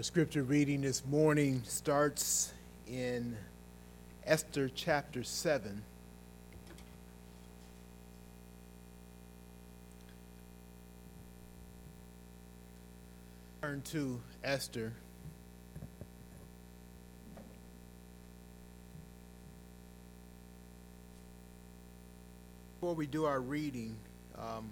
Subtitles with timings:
[0.00, 2.54] Our scripture reading this morning starts
[2.86, 3.36] in
[4.24, 5.82] Esther chapter 7.
[13.60, 14.94] Turn to Esther.
[22.76, 23.98] Before we do our reading,
[24.38, 24.70] um,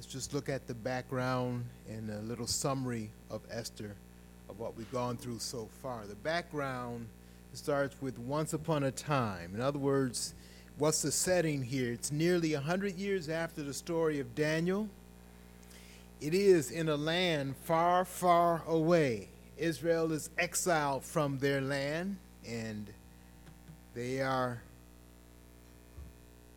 [0.00, 3.94] let's just look at the background and a little summary of Esther,
[4.48, 6.06] of what we've gone through so far.
[6.06, 7.06] The background
[7.52, 9.54] starts with once upon a time.
[9.54, 10.32] In other words,
[10.78, 11.92] what's the setting here?
[11.92, 14.88] It's nearly 100 years after the story of Daniel.
[16.18, 19.28] It is in a land far, far away.
[19.58, 22.16] Israel is exiled from their land,
[22.48, 22.86] and
[23.94, 24.62] they are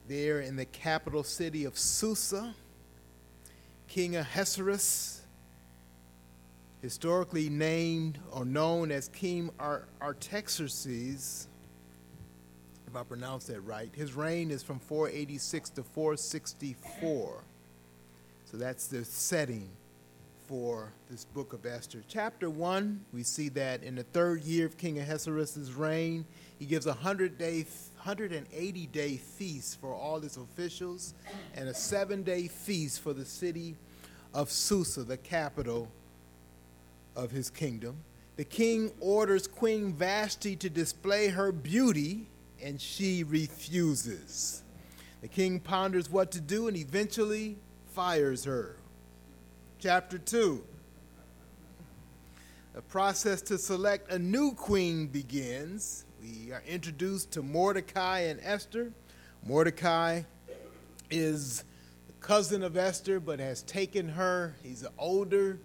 [0.07, 2.55] there in the capital city of Susa.
[3.94, 5.22] King Ahasuerus,
[6.81, 9.52] historically named or known as King
[10.02, 11.47] Artaxerxes,
[12.88, 17.44] if I pronounce that right, his reign is from 486 to 464.
[18.45, 19.69] So that's the setting
[20.47, 22.03] for this book of Esther.
[22.07, 26.25] Chapter 1, we see that in the third year of King Ahasuerus' reign,
[26.57, 27.67] he gives a 100 day
[28.06, 31.14] 180 day feast for all his officials
[31.56, 33.78] and a seven day feast for the city
[34.34, 35.90] of Susa, the capital
[37.16, 37.96] of his kingdom.
[38.36, 42.26] The king orders Queen Vashti to display her beauty,
[42.62, 44.64] and she refuses.
[45.22, 47.56] The king ponders what to do and eventually
[47.94, 48.76] fires her.
[49.80, 50.62] Chapter 2.
[52.74, 58.93] The process to select a new queen begins we are introduced to Mordecai and Esther.
[59.45, 60.21] Mordecai
[61.11, 61.66] is
[62.07, 64.55] the cousin of Esther, but has taken her.
[64.63, 65.59] He's older,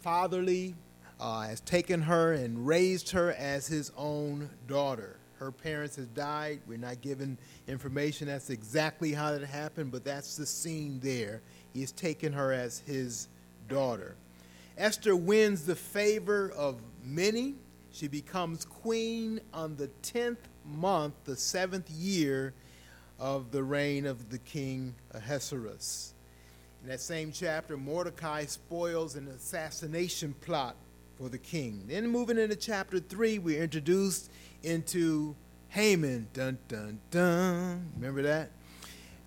[0.00, 0.74] fatherly,
[1.20, 5.16] uh, has taken her and raised her as his own daughter.
[5.38, 6.60] Her parents have died.
[6.66, 7.36] We're not given
[7.66, 11.42] information as exactly how that happened, but that's the scene there.
[11.74, 13.28] He has taken her as his
[13.68, 14.16] daughter.
[14.78, 17.56] Esther wins the favor of many
[17.92, 22.54] she becomes queen on the 10th month, the seventh year
[23.18, 26.14] of the reign of the king Ahasuerus.
[26.82, 30.76] In that same chapter, Mordecai spoils an assassination plot
[31.16, 31.84] for the king.
[31.88, 34.30] Then moving into chapter 3, we're introduced
[34.62, 35.34] into
[35.68, 36.28] Haman.
[36.32, 37.90] Dun dun dun.
[37.96, 38.50] Remember that?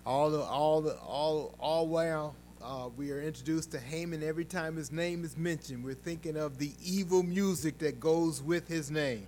[0.04, 4.76] All the all the all all while uh, we are introduced to Haman every time
[4.76, 5.84] his name is mentioned.
[5.84, 9.26] We're thinking of the evil music that goes with his name.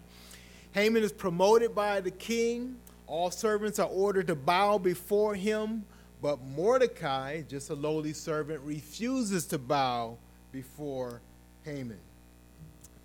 [0.72, 2.77] Haman is promoted by the king.
[3.06, 5.84] All servants are ordered to bow before him,
[6.22, 10.16] but Mordecai, just a lowly servant, refuses to bow
[10.53, 11.21] before
[11.65, 12.01] Haman.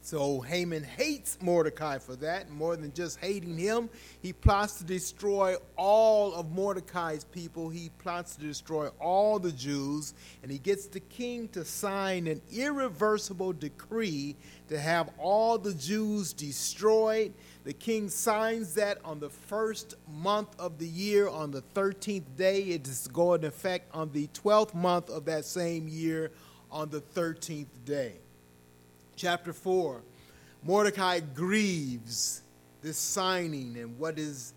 [0.09, 2.49] So Haman hates Mordecai for that.
[2.49, 3.91] More than just hating him,
[4.23, 7.69] he plots to destroy all of Mordecai's people.
[7.69, 12.41] He plots to destroy all the Jews, and he gets the king to sign an
[12.51, 14.35] irreversible decree
[14.69, 17.31] to have all the Jews destroyed.
[17.63, 22.61] The king signs that on the first month of the year, on the 13th day.
[22.63, 26.31] It is going to effect on the 12th month of that same year,
[26.71, 28.21] on the 13th day
[29.19, 30.01] chapter 4,
[30.63, 32.41] Mordecai grieves
[32.81, 34.53] this signing and what is,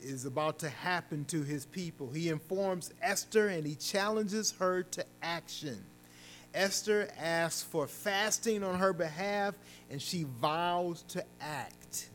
[0.00, 2.10] is about to happen to his people.
[2.10, 5.84] He informs Esther and he challenges her to action.
[6.54, 9.54] Esther asks for fasting on her behalf
[9.90, 12.08] and she vows to act.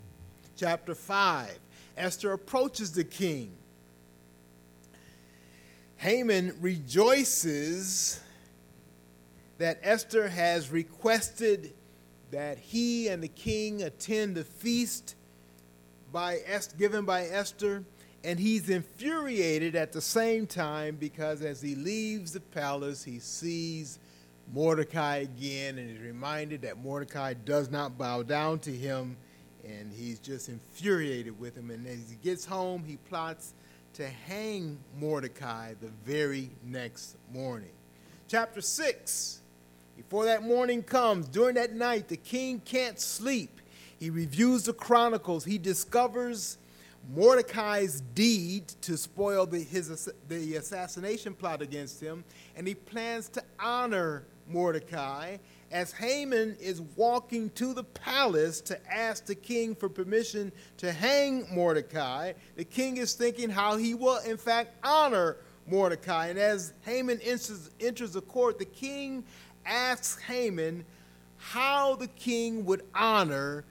[0.57, 1.59] Chapter 5
[1.97, 3.51] Esther approaches the king.
[5.97, 8.19] Haman rejoices
[9.59, 11.73] that Esther has requested
[12.31, 15.15] that he and the king attend the feast
[16.11, 17.83] by Esther, given by Esther,
[18.23, 23.99] and he's infuriated at the same time because as he leaves the palace, he sees
[24.53, 29.17] Mordecai again and is reminded that Mordecai does not bow down to him,
[29.65, 31.71] and he's just infuriated with him.
[31.71, 33.53] And as he gets home, he plots
[33.93, 37.71] to hang Mordecai the very next morning.
[38.27, 39.40] Chapter 6
[40.01, 43.61] before that morning comes, during that night, the king can't sleep.
[43.99, 45.45] He reviews the chronicles.
[45.45, 46.57] He discovers
[47.13, 52.23] Mordecai's deed to spoil the, his, the assassination plot against him,
[52.55, 55.37] and he plans to honor Mordecai
[55.71, 61.45] as Haman is walking to the palace to ask the king for permission to hang
[61.53, 62.33] Mordecai.
[62.55, 65.37] The king is thinking how he will, in fact, honor
[65.67, 66.27] Mordecai.
[66.27, 69.23] And as Haman enters, enters the court, the king
[69.65, 70.85] asks Haman
[71.37, 73.65] how the king would honor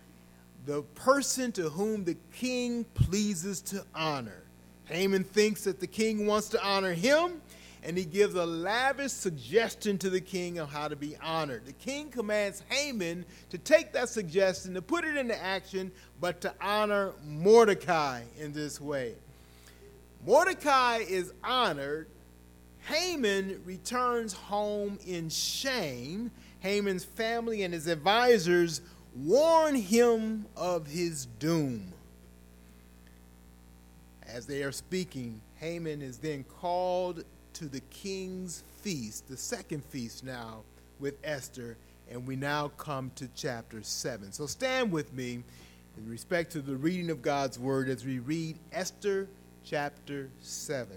[0.66, 4.42] the person to whom the king pleases to honor.
[4.84, 7.40] Haman thinks that the king wants to honor him,
[7.82, 11.64] and he gives a lavish suggestion to the king of how to be honored.
[11.64, 15.90] The king commands Haman to take that suggestion, to put it into action,
[16.20, 19.14] but to honor Mordecai in this way.
[20.26, 22.08] Mordecai is honored.
[22.86, 26.30] Haman returns home in shame.
[26.60, 28.80] Haman's family and his advisors
[29.14, 31.92] warn him of his doom.
[34.26, 37.24] As they are speaking, Haman is then called
[37.54, 40.62] to the king's feast, the second feast now
[41.00, 41.76] with Esther,
[42.10, 44.32] and we now come to chapter 7.
[44.32, 45.42] So stand with me
[45.96, 49.28] in respect to the reading of God's word as we read Esther
[49.64, 50.96] chapter 7.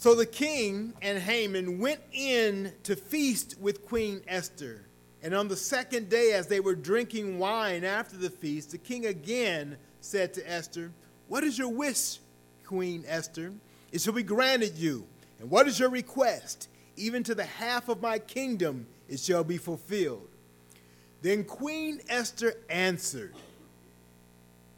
[0.00, 4.86] So the king and Haman went in to feast with Queen Esther.
[5.22, 9.04] And on the second day, as they were drinking wine after the feast, the king
[9.04, 10.90] again said to Esther,
[11.28, 12.18] What is your wish,
[12.64, 13.52] Queen Esther?
[13.92, 15.04] It shall be granted you.
[15.38, 16.70] And what is your request?
[16.96, 20.30] Even to the half of my kingdom it shall be fulfilled.
[21.20, 23.34] Then Queen Esther answered,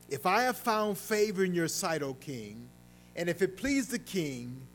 [0.08, 2.68] If I have found favor in your sight, O king,
[3.14, 4.66] and if it please the king,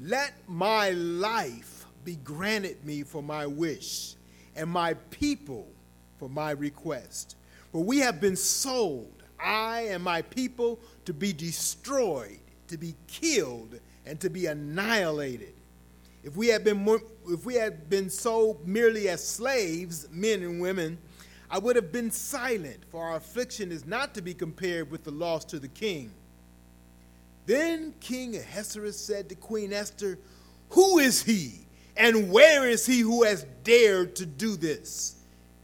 [0.00, 4.14] let my life be granted me for my wish
[4.56, 5.68] and my people
[6.18, 7.36] for my request.
[7.72, 13.78] For we have been sold, I and my people, to be destroyed, to be killed,
[14.06, 15.54] and to be annihilated.
[16.22, 16.86] If we had been,
[17.28, 20.98] if we had been sold merely as slaves, men and women,
[21.50, 25.10] I would have been silent, for our affliction is not to be compared with the
[25.10, 26.12] loss to the king.
[27.46, 30.18] Then King Ahasuerus said to Queen Esther,
[30.70, 31.64] Who is he
[31.96, 35.16] and where is he who has dared to do this?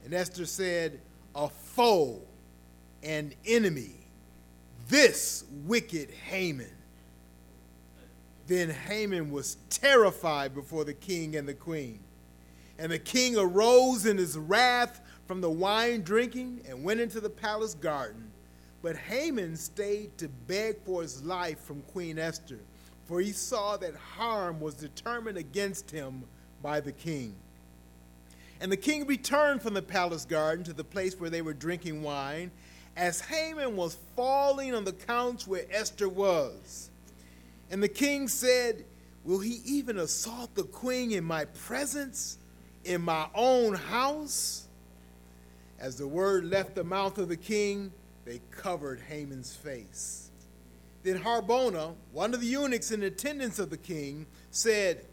[0.04, 1.00] And Esther said,
[1.34, 2.20] A foe,
[3.02, 3.94] an enemy,
[4.88, 6.70] this wicked Haman.
[8.46, 12.00] Then Haman was terrified before the king and the queen.
[12.78, 17.30] And the king arose in his wrath from the wine drinking and went into the
[17.30, 18.29] palace garden.
[18.82, 22.60] But Haman stayed to beg for his life from Queen Esther
[23.10, 26.22] for he saw that harm was determined against him
[26.62, 27.34] by the king.
[28.60, 32.04] And the king returned from the palace garden to the place where they were drinking
[32.04, 32.52] wine,
[32.96, 36.90] as Haman was falling on the couch where Esther was.
[37.72, 38.84] And the king said,
[39.24, 42.38] Will he even assault the queen in my presence,
[42.84, 44.68] in my own house?
[45.80, 47.90] As the word left the mouth of the king,
[48.30, 50.30] they covered Haman's face.
[51.02, 55.04] Then Harbona, one of the eunuchs in attendance of the king, said,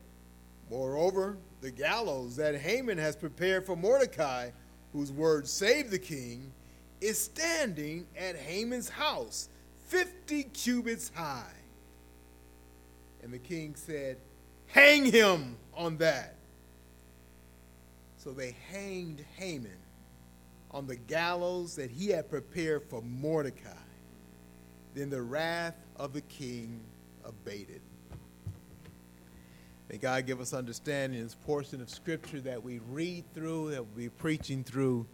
[0.69, 4.51] Moreover, the gallows that Haman has prepared for Mordecai,
[4.93, 6.51] whose word saved the king,
[7.01, 9.49] is standing at Haman's house,
[9.87, 11.55] 50 cubits high.
[13.23, 14.17] And the king said,
[14.67, 16.35] Hang him on that.
[18.17, 19.86] So they hanged Haman
[20.71, 23.69] on the gallows that he had prepared for Mordecai.
[24.93, 26.79] Then the wrath of the king
[27.23, 27.81] abated.
[29.89, 33.85] May God give us understanding in this portion of Scripture that we read through, that
[33.85, 35.05] we'll be preaching through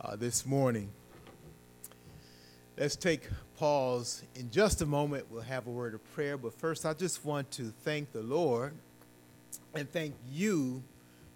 [0.00, 0.90] uh, this morning.
[2.76, 5.26] Let's take pause in just a moment.
[5.30, 8.74] We'll have a word of prayer, but first, I just want to thank the Lord
[9.74, 10.82] and thank you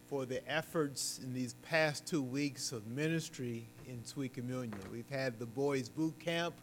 [0.09, 4.79] for the efforts in these past two weeks of ministry in Sweet Communion.
[4.91, 6.55] We've had the boys' boot camp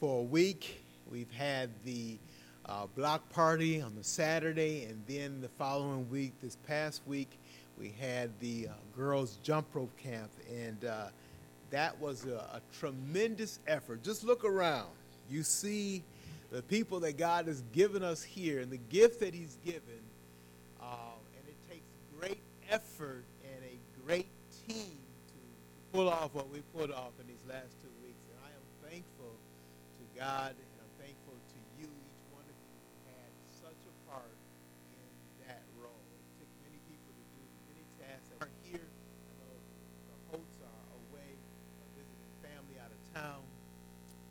[0.00, 0.84] for a week.
[1.10, 2.18] We've had the
[2.66, 7.38] uh, block party on the Saturday, and then the following week, this past week,
[7.78, 11.06] we had the uh, girls' jump rope camp, and uh,
[11.70, 14.02] that was a, a, tremendous effort.
[14.02, 14.88] Just look around.
[15.30, 16.02] You see
[16.50, 20.00] the people that God has given us here and the gift that He's given,
[20.80, 20.86] uh,
[21.38, 21.86] and it takes
[22.18, 24.30] great effort and a great
[24.66, 25.38] team to
[25.92, 28.22] pull off what we put off in these last two weeks.
[28.30, 32.74] And I am thankful to God, and I'm thankful to you, each one of you
[32.82, 34.38] who had such a part
[34.98, 35.08] in
[35.46, 36.04] that role.
[36.10, 38.86] It took many people to do many tasks that aren't here.
[38.86, 39.54] I know
[40.10, 43.42] the Holtz are away uh, visiting family out of town.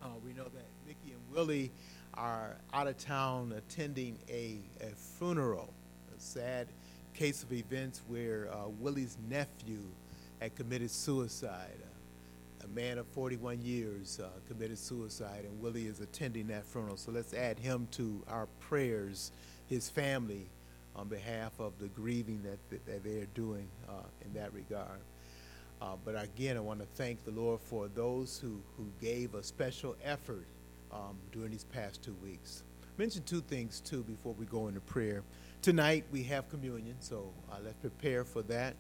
[0.04, 1.72] Uh, we know that Mickey and Willie
[2.14, 5.74] are out of town attending a, a funeral,
[6.16, 6.68] a sad
[7.16, 9.80] case of events where uh, Willie's nephew
[10.40, 11.82] had committed suicide
[12.66, 16.98] a man of 41 years uh, committed suicide, and Willie is attending that funeral.
[16.98, 19.32] So let's add him to our prayers,
[19.68, 20.48] his family,
[20.96, 25.00] on behalf of the grieving that, that they're doing uh, in that regard.
[25.82, 29.44] Uh, but again, I want to thank the Lord for those who, who gave a
[29.44, 30.46] special effort
[30.92, 32.64] um, during these past two weeks.
[32.98, 35.22] Mention two things too before we go into prayer.
[35.66, 38.76] Tonight we have communion, so uh, let's prepare for that.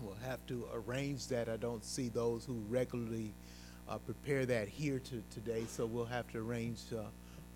[0.00, 1.48] We'll have to arrange that.
[1.48, 3.34] I don't see those who regularly
[3.88, 7.02] uh, prepare that here to, today, so we'll have to arrange uh,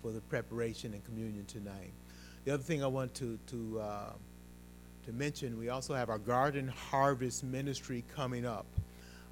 [0.01, 1.93] for the preparation and communion tonight.
[2.43, 4.11] The other thing I want to to uh,
[5.05, 8.65] to mention, we also have our garden harvest ministry coming up.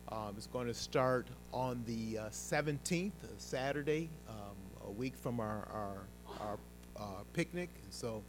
[0.08, 4.56] Um, it's going to start on the uh, 17th, Saturday, um,
[4.88, 5.98] a week from our our,
[6.40, 6.58] our
[6.96, 7.72] uh, picnic.
[7.84, 8.24] And so,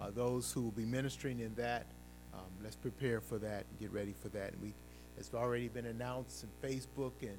[0.00, 1.86] uh, those who will be ministering in that,
[2.34, 4.52] um, let's prepare for that and get ready for that.
[4.52, 4.74] And we,
[5.16, 7.38] it's already been announced on Facebook and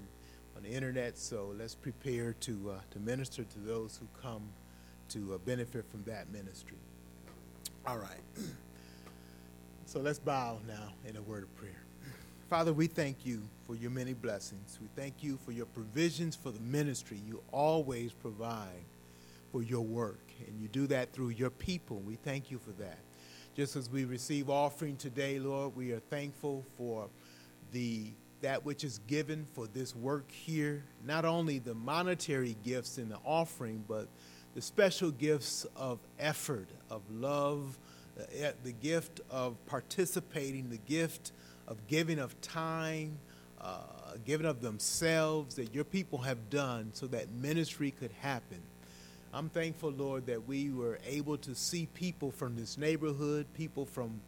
[0.55, 1.17] on the internet.
[1.17, 4.43] So let's prepare to uh, to minister to those who come
[5.09, 6.77] to uh, benefit from that ministry.
[7.87, 8.21] All right.
[9.85, 11.81] So let's bow now in a word of prayer.
[12.49, 14.79] Father, we thank you for your many blessings.
[14.81, 17.19] We thank you for your provisions for the ministry.
[17.27, 18.83] You always provide
[19.51, 21.97] for your work, and you do that through your people.
[21.99, 22.99] We thank you for that.
[23.55, 27.09] Just as we receive offering today, Lord, we are thankful for
[27.71, 33.09] the that which is given for this work here, not only the monetary gifts in
[33.09, 34.07] the offering, but
[34.55, 37.77] the special gifts of effort, of love,
[38.19, 41.31] uh, the gift of participating, the gift
[41.67, 43.17] of giving of time,
[43.61, 43.79] uh,
[44.25, 48.61] giving of themselves that your people have done so that ministry could happen.
[49.31, 54.21] I'm thankful, Lord, that we were able to see people from this neighborhood, people from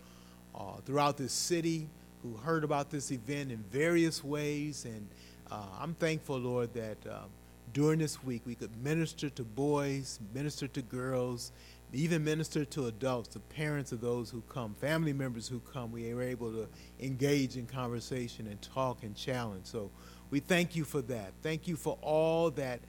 [0.54, 1.88] uh, throughout this city
[2.22, 4.86] who heard about this event in various ways.
[4.86, 5.08] And
[5.50, 7.30] uh, I'm thankful, Lord, that um,
[7.74, 11.52] during this week we could minister to boys, minister to girls,
[11.94, 15.92] even minister to adults, the parents of those who come, family members who come.
[15.92, 16.68] We were able to
[17.00, 19.66] engage in conversation and talk and challenge.
[19.66, 19.90] So
[20.30, 21.34] we thank you for that.
[21.42, 22.82] Thank you for all that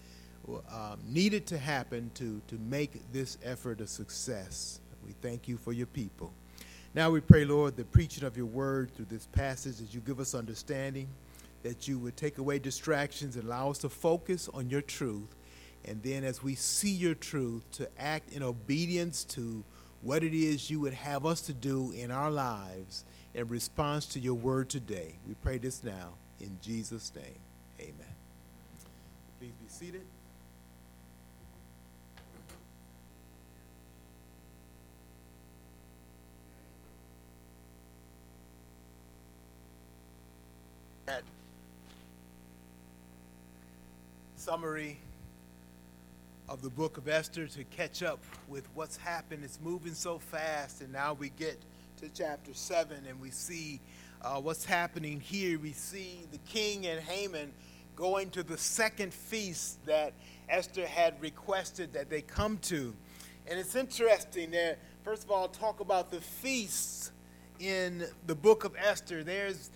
[0.48, 4.80] um, needed to happen to, to make this effort a success.
[5.04, 6.32] We thank you for your people.
[6.94, 10.20] Now we pray, Lord, the preaching of your word through this passage as you give
[10.20, 11.08] us understanding,
[11.62, 15.34] that you would take away distractions and allow us to focus on your truth
[15.84, 19.64] and then as we see your truth, to act in obedience to
[20.02, 24.20] what it is you would have us to do in our lives in response to
[24.20, 25.14] your word today.
[25.26, 27.38] We pray this now in Jesus' name.
[27.80, 28.14] Amen.
[29.38, 30.02] Please be seated.
[44.42, 44.98] Summary
[46.48, 48.18] of the book of Esther to catch up
[48.48, 49.44] with what's happened.
[49.44, 51.60] It's moving so fast, and now we get
[51.98, 53.78] to chapter 7 and we see
[54.20, 55.60] uh, what's happening here.
[55.60, 57.52] We see the king and Haman
[57.94, 60.12] going to the second feast that
[60.48, 62.92] Esther had requested that they come to.
[63.46, 67.12] And it's interesting that, first of all, talk about the feasts
[67.60, 69.22] in the book of Esther.
[69.22, 69.70] There's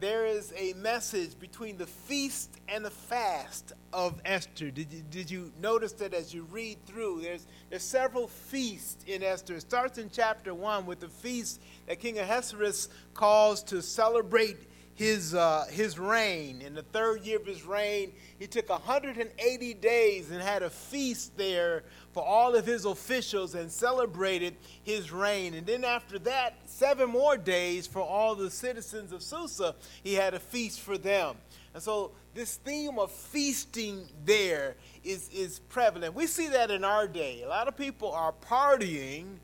[0.00, 4.70] there is a message between the feast and the fast of Esther.
[4.70, 7.22] Did you, did you notice that as you read through?
[7.22, 9.54] There's, there's several feasts in Esther.
[9.54, 14.56] It starts in chapter 1 with the feast that King Ahasuerus calls to celebrate
[14.98, 16.60] his, uh, his reign.
[16.60, 21.36] In the third year of his reign, he took 180 days and had a feast
[21.36, 25.54] there for all of his officials and celebrated his reign.
[25.54, 30.34] And then after that, seven more days for all the citizens of Susa, he had
[30.34, 31.36] a feast for them.
[31.74, 34.74] And so this theme of feasting there
[35.04, 36.12] is, is prevalent.
[36.12, 37.42] We see that in our day.
[37.44, 39.36] A lot of people are partying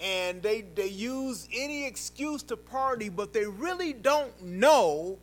[0.00, 5.18] and they, they use any excuse to party, but they really don't know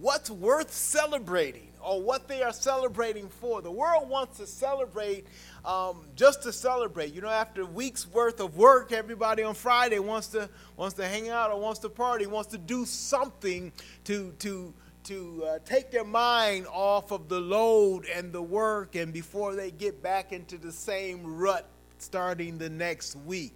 [0.00, 3.62] what's worth celebrating or what they are celebrating for.
[3.62, 5.26] The world wants to celebrate
[5.64, 7.14] um, just to celebrate.
[7.14, 11.28] You know, after weeks worth of work, everybody on Friday wants to wants to hang
[11.28, 13.72] out or wants to party, wants to do something
[14.04, 14.74] to to
[15.04, 19.70] to uh, take their mind off of the load and the work, and before they
[19.70, 21.66] get back into the same rut
[21.98, 23.54] starting the next week.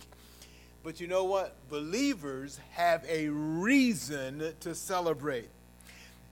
[0.85, 1.57] But you know what?
[1.71, 5.49] Believers have a reason to celebrate.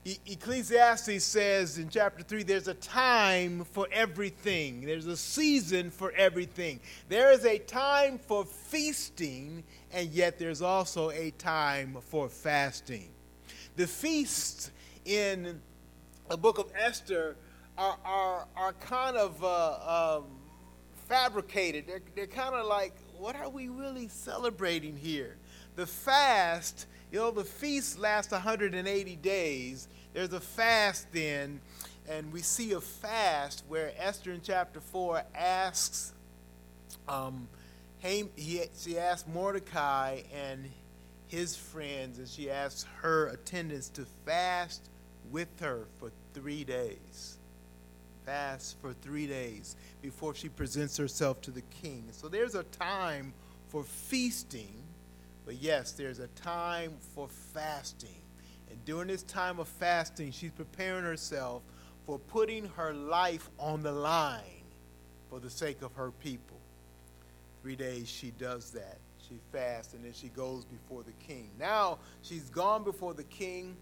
[0.05, 6.79] Ecclesiastes says in chapter 3 there's a time for everything, there's a season for everything.
[7.09, 13.09] There is a time for feasting, and yet there's also a time for fasting.
[13.75, 14.69] The feasts
[15.05, 15.59] in
[16.29, 17.37] the book of Esther
[17.75, 20.25] are, are, are kind of uh, um,
[21.07, 22.93] fabricated, they're, they're kind of like
[23.23, 25.37] what are we really celebrating here?
[25.77, 29.87] The fast, you know, the feast lasts 180 days.
[30.13, 31.61] There's a fast then,
[32.09, 36.11] and we see a fast where Esther in chapter 4 asks,
[37.07, 37.47] um,
[37.99, 38.25] he,
[38.77, 40.69] she asks Mordecai and
[41.27, 44.89] his friends, and she asks her attendants to fast
[45.31, 47.37] with her for three days.
[48.25, 52.07] Fast for three days before she presents herself to the king.
[52.11, 53.33] So there's a time
[53.67, 54.83] for feasting,
[55.45, 58.21] but yes, there's a time for fasting.
[58.69, 61.63] And during this time of fasting, she's preparing herself
[62.05, 64.63] for putting her life on the line
[65.29, 66.59] for the sake of her people.
[67.61, 68.99] Three days she does that.
[69.27, 71.49] She fasts and then she goes before the king.
[71.59, 73.75] Now she's gone before the king.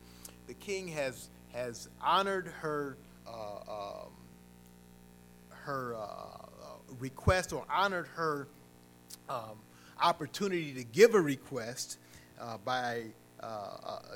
[0.48, 4.12] The king has has honored her uh, um,
[5.64, 6.46] her uh, uh,
[7.00, 8.48] request or honored her
[9.30, 9.58] um,
[10.02, 11.98] opportunity to give a request
[12.40, 13.04] uh, by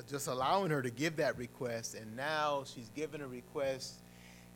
[0.08, 1.94] just allowing her to give that request.
[1.94, 3.94] And now she's given a request,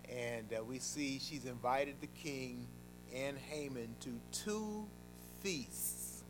[0.09, 2.67] and we see she's invited the king
[3.15, 4.87] and Haman to two
[5.41, 6.23] feasts.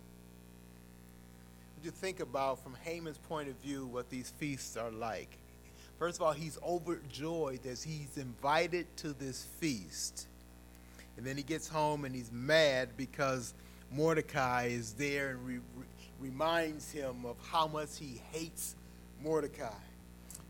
[1.77, 5.39] Would you think about, from Haman's point of view, what these feasts are like?
[5.99, 10.27] First of all, he's overjoyed that he's invited to this feast.
[11.21, 13.53] And then he gets home and he's mad because
[13.93, 15.85] Mordecai is there and re- re-
[16.19, 18.75] reminds him of how much he hates
[19.23, 19.69] Mordecai.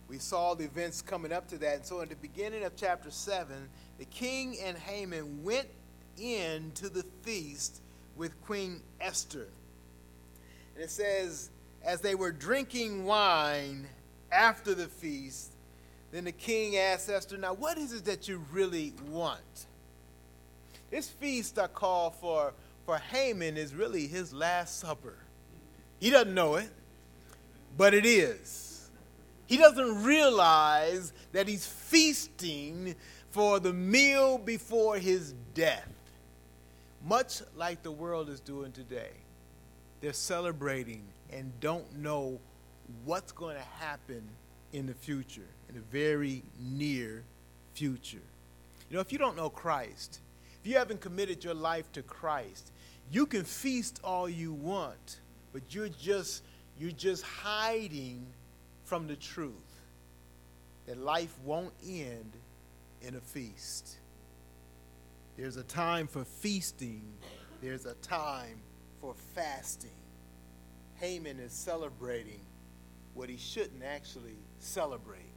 [0.06, 1.74] We saw the events coming up to that.
[1.74, 5.66] And so, in the beginning of chapter 7, the king and Haman went
[6.16, 7.82] in to the feast
[8.14, 9.48] with Queen Esther.
[10.76, 11.50] And it says,
[11.82, 13.88] as they were drinking wine
[14.30, 15.50] after the feast,
[16.12, 19.66] then the king asked Esther, Now, what is it that you really want?
[20.90, 22.52] This feast I call for,
[22.84, 25.16] for Haman is really his last supper.
[26.00, 26.70] He doesn't know it,
[27.76, 28.90] but it is.
[29.46, 32.94] He doesn't realize that he's feasting
[33.30, 35.88] for the meal before his death.
[37.06, 39.10] Much like the world is doing today.
[40.00, 42.38] They're celebrating and don't know
[43.04, 44.22] what's going to happen
[44.72, 47.22] in the future, in the very near
[47.74, 48.18] future.
[48.88, 50.20] You know, if you don't know Christ,
[50.60, 52.72] if you haven't committed your life to Christ,
[53.10, 55.20] you can feast all you want,
[55.52, 56.42] but you're just
[56.78, 58.26] you're just hiding
[58.84, 59.54] from the truth
[60.86, 62.32] that life won't end
[63.02, 63.96] in a feast.
[65.36, 67.02] There's a time for feasting,
[67.62, 68.60] there's a time
[69.00, 69.90] for fasting.
[70.96, 72.40] Haman is celebrating
[73.14, 75.32] what he shouldn't actually celebrate.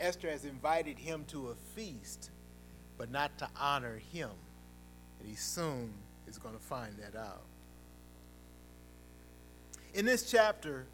[0.00, 2.30] Esther has invited him to a feast
[3.02, 4.30] but not to honor him.
[5.18, 5.92] And he soon
[6.28, 7.42] is going to find that out.
[9.92, 10.86] In this chapter,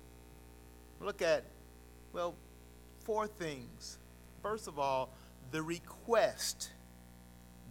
[1.02, 1.44] look at,
[2.14, 2.34] well,
[3.04, 3.98] four things.
[4.42, 5.10] First of all,
[5.50, 6.70] the request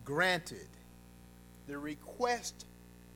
[0.05, 0.69] granted.
[1.65, 2.67] The request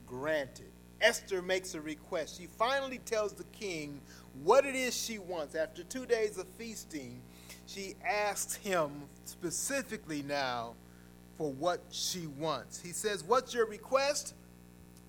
[0.07, 0.71] granted.
[1.01, 2.39] Esther makes a request.
[2.39, 4.01] She finally tells the king
[4.41, 5.53] what it is she wants.
[5.53, 7.21] After two days of feasting,
[7.67, 10.73] she asks him specifically now
[11.41, 12.79] for what she wants.
[12.79, 14.35] He says, What's your request?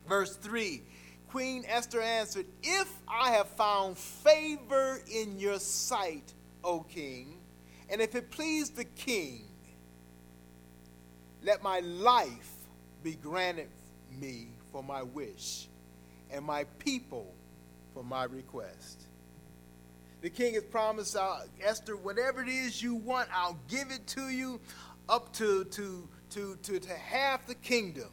[0.08, 0.80] Verse 3
[1.28, 6.32] Queen Esther answered, If I have found favor in your sight,
[6.64, 7.38] O king,
[7.90, 9.46] and if it please the king,
[11.42, 12.52] let my life
[13.02, 13.68] be granted
[14.18, 15.68] me for my wish,
[16.30, 17.34] and my people
[17.92, 19.02] for my request.
[20.22, 24.30] The king has promised uh, Esther, whatever it is you want, I'll give it to
[24.30, 24.60] you
[25.08, 28.08] up to, to to, to, to half the kingdom.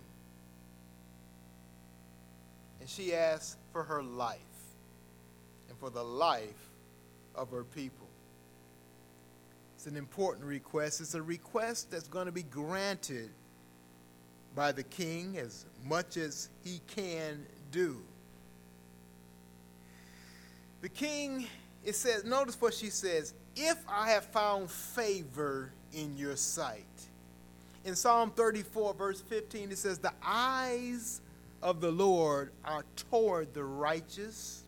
[2.80, 4.40] And she asked for her life
[5.70, 6.70] and for the life
[7.36, 8.08] of her people.
[9.76, 11.00] It's an important request.
[11.00, 13.30] It's a request that's going to be granted
[14.56, 18.02] by the king as much as he can do.
[20.82, 21.48] The king,
[21.86, 26.86] it says, notice what she says, if I have found favor in your sight.
[27.90, 31.22] In Psalm 34, verse 15, it says, The eyes
[31.64, 34.64] of the Lord are toward the righteous,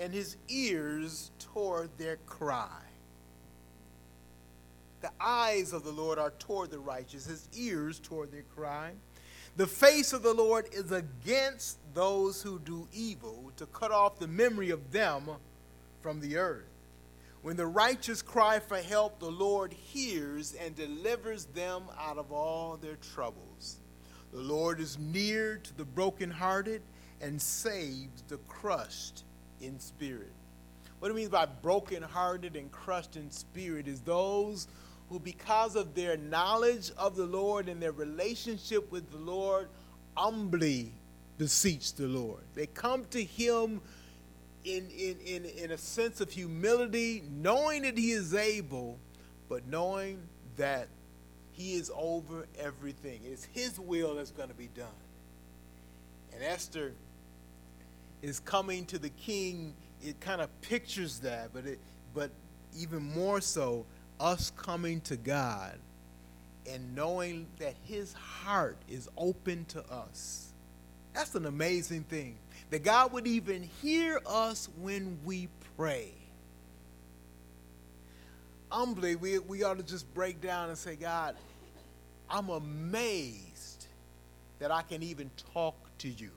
[0.00, 2.80] and his ears toward their cry.
[5.02, 8.92] The eyes of the Lord are toward the righteous, his ears toward their cry.
[9.58, 14.28] The face of the Lord is against those who do evil, to cut off the
[14.28, 15.24] memory of them
[16.00, 16.75] from the earth.
[17.46, 22.76] When the righteous cry for help, the Lord hears and delivers them out of all
[22.76, 23.76] their troubles.
[24.32, 26.82] The Lord is near to the brokenhearted
[27.20, 29.22] and saves the crushed
[29.60, 30.32] in spirit.
[30.98, 34.66] What it means by brokenhearted and crushed in spirit is those
[35.08, 39.68] who, because of their knowledge of the Lord and their relationship with the Lord,
[40.16, 40.92] humbly
[41.38, 42.42] beseech the Lord.
[42.56, 43.82] They come to Him
[44.66, 48.98] in, in, in, in a sense of humility, knowing that He is able,
[49.48, 50.18] but knowing
[50.56, 50.88] that
[51.52, 53.20] He is over everything.
[53.24, 54.88] It's His will that's going to be done.
[56.34, 56.92] And Esther
[58.22, 59.72] is coming to the king.
[60.02, 61.78] It kind of pictures that, but it,
[62.12, 62.30] but
[62.76, 63.86] even more so,
[64.18, 65.78] us coming to God
[66.68, 70.52] and knowing that His heart is open to us.
[71.14, 72.36] That's an amazing thing.
[72.70, 76.12] That God would even hear us when we pray.
[78.70, 81.36] Humbly, we, we ought to just break down and say, God,
[82.28, 83.86] I'm amazed
[84.58, 86.30] that I can even talk to you,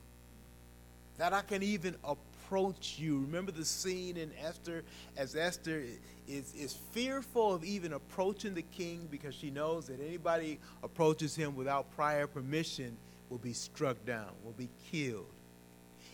[1.18, 3.22] that I can even approach you.
[3.22, 4.84] Remember the scene in Esther
[5.18, 5.84] as Esther
[6.28, 11.56] is, is fearful of even approaching the king because she knows that anybody approaches him
[11.56, 12.96] without prior permission
[13.30, 15.26] will be struck down, will be killed.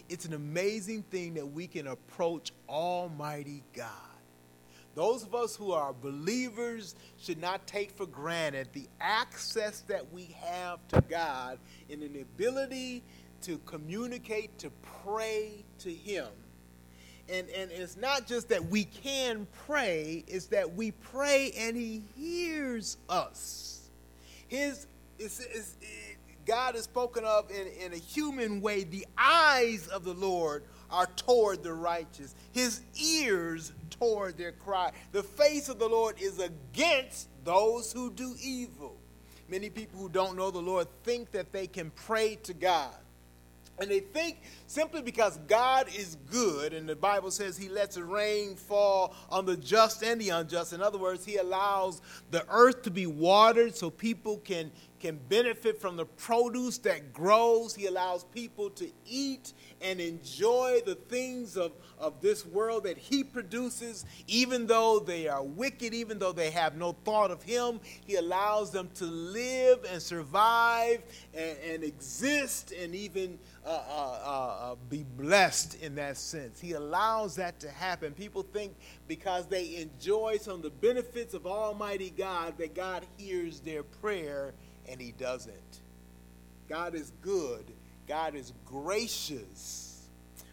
[0.07, 3.89] It's an amazing thing that we can approach Almighty God.
[4.93, 10.35] Those of us who are believers should not take for granted the access that we
[10.41, 11.59] have to God
[11.91, 13.03] and an ability
[13.41, 14.71] to communicate, to
[15.03, 16.27] pray to Him.
[17.27, 22.03] And, and it's not just that we can pray, it's that we pray and He
[22.15, 23.89] hears us.
[24.47, 24.87] His,
[25.19, 25.31] it,
[26.45, 28.83] God is spoken of in, in a human way.
[28.83, 34.91] The eyes of the Lord are toward the righteous, His ears toward their cry.
[35.11, 38.95] The face of the Lord is against those who do evil.
[39.47, 42.95] Many people who don't know the Lord think that they can pray to God.
[43.77, 48.55] And they think simply because God is good, and the Bible says he lets rain
[48.55, 50.71] fall on the just and the unjust.
[50.71, 55.79] In other words, he allows the earth to be watered so people can, can benefit
[55.79, 57.75] from the produce that grows.
[57.75, 63.23] He allows people to eat and enjoy the things of, of this world that He
[63.23, 67.79] produces, even though they are wicked, even though they have no thought of Him.
[68.05, 71.03] He allows them to live and survive
[71.33, 76.59] and, and exist and even uh, uh, uh, uh be blessed in that sense.
[76.59, 78.13] He allows that to happen.
[78.13, 78.75] People think
[79.07, 84.53] because they enjoy some of the benefits of Almighty God that God hears their prayer,
[84.89, 85.81] and He doesn't.
[86.67, 87.71] God is good
[88.07, 90.07] God is gracious,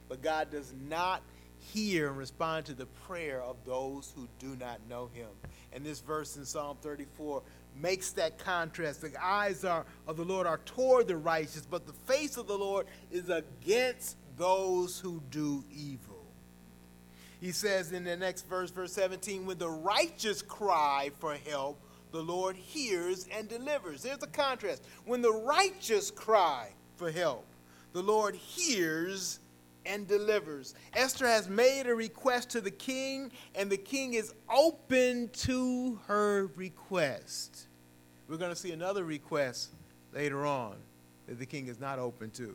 [0.08, 1.22] but God does not
[1.58, 5.28] hear and respond to the prayer of those who do not know him.
[5.72, 7.42] And this verse in Psalm 34
[7.80, 9.02] makes that contrast.
[9.02, 12.56] The eyes are, of the Lord are toward the righteous, but the face of the
[12.56, 16.24] Lord is against those who do evil.
[17.40, 21.80] He says in the next verse, verse 17, when the righteous cry for help,
[22.12, 24.02] the Lord hears and delivers.
[24.02, 24.84] There's a contrast.
[25.04, 26.68] When the righteous cry,
[27.02, 27.44] for help.
[27.94, 29.40] The Lord hears
[29.84, 30.76] and delivers.
[30.94, 36.48] Esther has made a request to the king, and the king is open to her
[36.54, 37.66] request.
[38.28, 39.70] We're going to see another request
[40.14, 40.76] later on
[41.26, 42.54] that the king is not open to.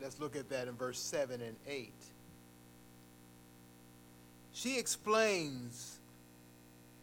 [0.00, 1.90] Let's look at that in verse 7 and 8.
[4.62, 5.98] She explains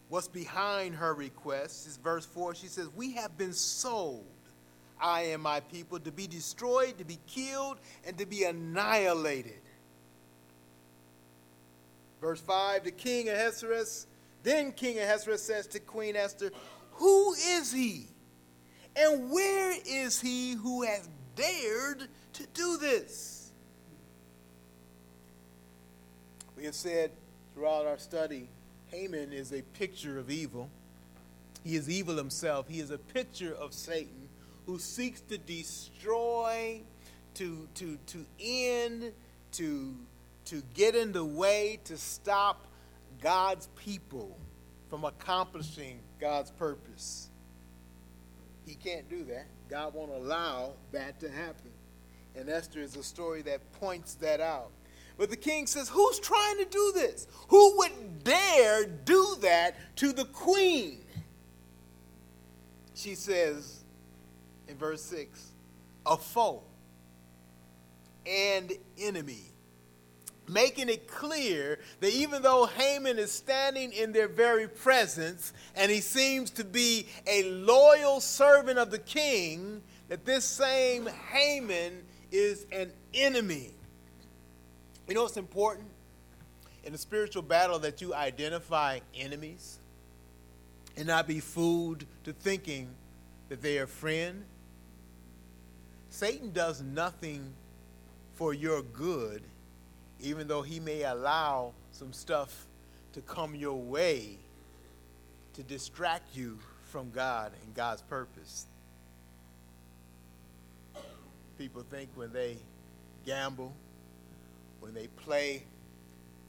[0.08, 2.54] what's behind her request is verse 4.
[2.54, 4.24] She says, We have been sold,
[4.98, 9.60] I and my people, to be destroyed, to be killed, and to be annihilated.
[12.18, 14.06] Verse 5 The king Ahasuerus,
[14.42, 16.52] then King Ahasuerus says to Queen Esther,
[16.92, 18.06] Who is he?
[18.96, 23.52] And where is he who has dared to do this?
[26.56, 27.10] We have said
[27.60, 28.48] throughout our study
[28.86, 30.70] Haman is a picture of evil.
[31.62, 32.66] He is evil himself.
[32.66, 34.30] He is a picture of Satan
[34.64, 36.80] who seeks to destroy,
[37.34, 39.12] to, to, to end,
[39.52, 39.94] to,
[40.46, 42.66] to get in the way, to stop
[43.20, 44.38] God's people
[44.88, 47.28] from accomplishing God's purpose.
[48.64, 49.44] He can't do that.
[49.68, 51.72] God won't allow that to happen.
[52.34, 54.70] And Esther is a story that points that out.
[55.20, 57.26] But the king says, Who's trying to do this?
[57.48, 61.04] Who would dare do that to the queen?
[62.94, 63.80] She says
[64.66, 65.52] in verse 6
[66.06, 66.62] a foe
[68.24, 69.42] and enemy.
[70.48, 76.00] Making it clear that even though Haman is standing in their very presence and he
[76.00, 82.90] seems to be a loyal servant of the king, that this same Haman is an
[83.12, 83.74] enemy.
[85.10, 85.88] You know it's important?
[86.84, 89.80] In the spiritual battle that you identify enemies
[90.96, 92.88] and not be fooled to thinking
[93.48, 94.44] that they are friend.
[96.10, 97.52] Satan does nothing
[98.34, 99.42] for your good,
[100.20, 102.68] even though he may allow some stuff
[103.12, 104.38] to come your way
[105.54, 108.66] to distract you from God and God's purpose.
[111.58, 112.58] People think when they
[113.26, 113.74] gamble,
[114.80, 115.62] when they play,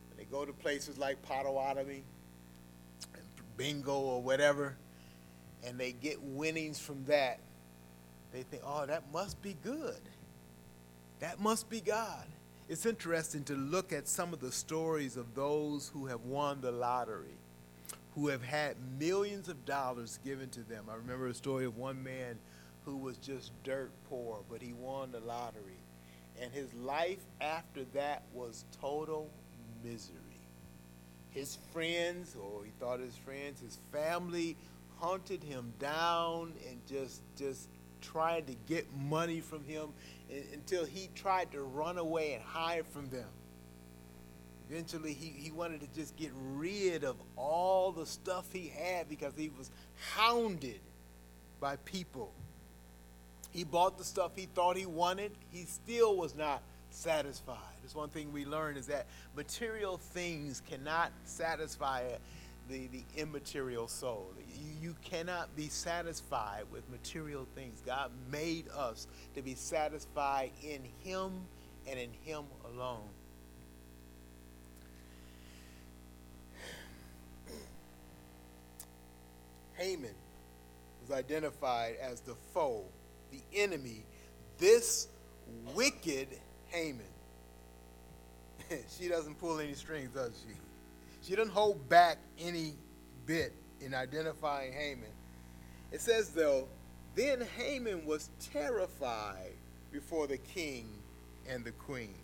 [0.09, 2.03] when they go to places like Potawatomi,
[3.57, 4.75] bingo or whatever,
[5.65, 7.39] and they get winnings from that,
[8.33, 10.01] they think, oh, that must be good.
[11.19, 12.25] That must be God.
[12.67, 16.71] It's interesting to look at some of the stories of those who have won the
[16.71, 17.37] lottery,
[18.15, 20.85] who have had millions of dollars given to them.
[20.89, 22.39] I remember a story of one man
[22.85, 25.80] who was just dirt poor, but he won the lottery.
[26.41, 29.29] And his life after that was total
[29.83, 30.17] misery.
[31.29, 34.57] His friends, or he thought his friends, his family
[34.99, 37.69] hunted him down and just just
[38.01, 39.89] tried to get money from him
[40.53, 43.29] until he tried to run away and hide from them.
[44.69, 49.33] Eventually, he, he wanted to just get rid of all the stuff he had because
[49.35, 49.69] he was
[50.15, 50.79] hounded
[51.59, 52.33] by people.
[53.51, 55.31] He bought the stuff he thought he wanted.
[55.51, 57.57] He still was not satisfied.
[57.83, 62.03] It's one thing we learn is that material things cannot satisfy
[62.69, 64.31] the, the immaterial soul.
[64.57, 67.81] You, you cannot be satisfied with material things.
[67.85, 71.31] God made us to be satisfied in Him
[71.87, 73.09] and in Him alone.
[79.73, 80.13] Haman
[81.01, 82.83] was identified as the foe,
[83.31, 84.03] the enemy,
[84.57, 85.07] this
[85.73, 86.27] wicked
[86.67, 87.05] Haman.
[88.99, 90.53] she doesn't pull any strings, does she?
[91.27, 92.73] She doesn't hold back any
[93.25, 95.09] bit in identifying Haman.
[95.91, 96.67] It says, though,
[97.15, 99.53] then Haman was terrified
[99.91, 100.87] before the king
[101.49, 102.15] and the queen.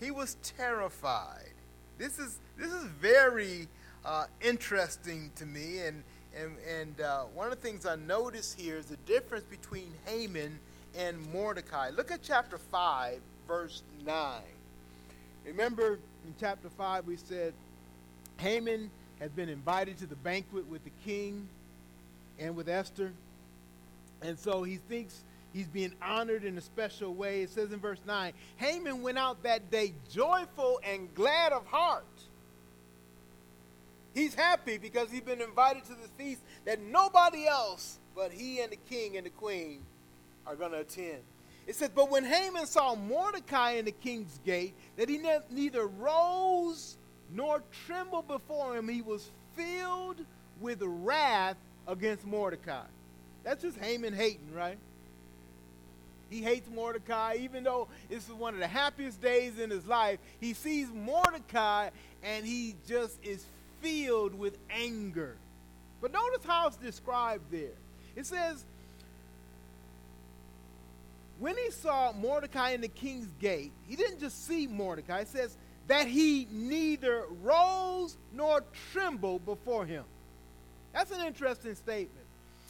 [0.00, 1.52] He was terrified.
[1.98, 3.68] This is this is very
[4.04, 6.02] uh, interesting to me, and
[6.40, 10.58] and and uh, one of the things I notice here is the difference between Haman
[10.96, 11.90] and Mordecai.
[11.90, 14.42] Look at chapter five, verse nine.
[15.44, 17.52] Remember in chapter five we said
[18.38, 21.48] Haman had been invited to the banquet with the king
[22.38, 23.12] and with Esther.
[24.22, 27.42] And so he thinks he's being honored in a special way.
[27.42, 32.04] It says in verse 9 Haman went out that day joyful and glad of heart.
[34.14, 38.70] He's happy because he's been invited to this feast that nobody else but he and
[38.70, 39.80] the king and the queen
[40.46, 41.18] are going to attend.
[41.66, 45.86] It says, But when Haman saw Mordecai in the king's gate, that he ne- neither
[45.86, 46.96] rose
[47.32, 48.88] nor trembled before him.
[48.88, 50.24] He was filled
[50.60, 51.56] with wrath
[51.88, 52.84] against Mordecai.
[53.42, 54.78] That's just Haman hating, right?
[56.30, 60.18] He hates Mordecai, even though this is one of the happiest days in his life.
[60.40, 61.90] He sees Mordecai
[62.22, 63.44] and he just is
[63.84, 65.36] filled with anger.
[66.00, 67.76] But notice how it's described there.
[68.16, 68.64] It says,
[71.38, 75.20] when he saw Mordecai in the king's gate, he didn't just see Mordecai.
[75.20, 80.04] It says, that he neither rose nor trembled before him.
[80.94, 82.26] That's an interesting statement.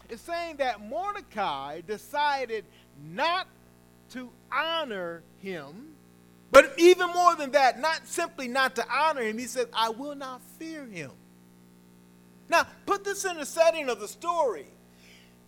[0.08, 2.64] It's saying that Mordecai decided
[3.12, 3.46] not
[4.10, 5.93] to honor him,
[6.54, 10.14] but even more than that, not simply not to honor him, he says, I will
[10.14, 11.10] not fear him.
[12.48, 14.66] Now, put this in the setting of the story.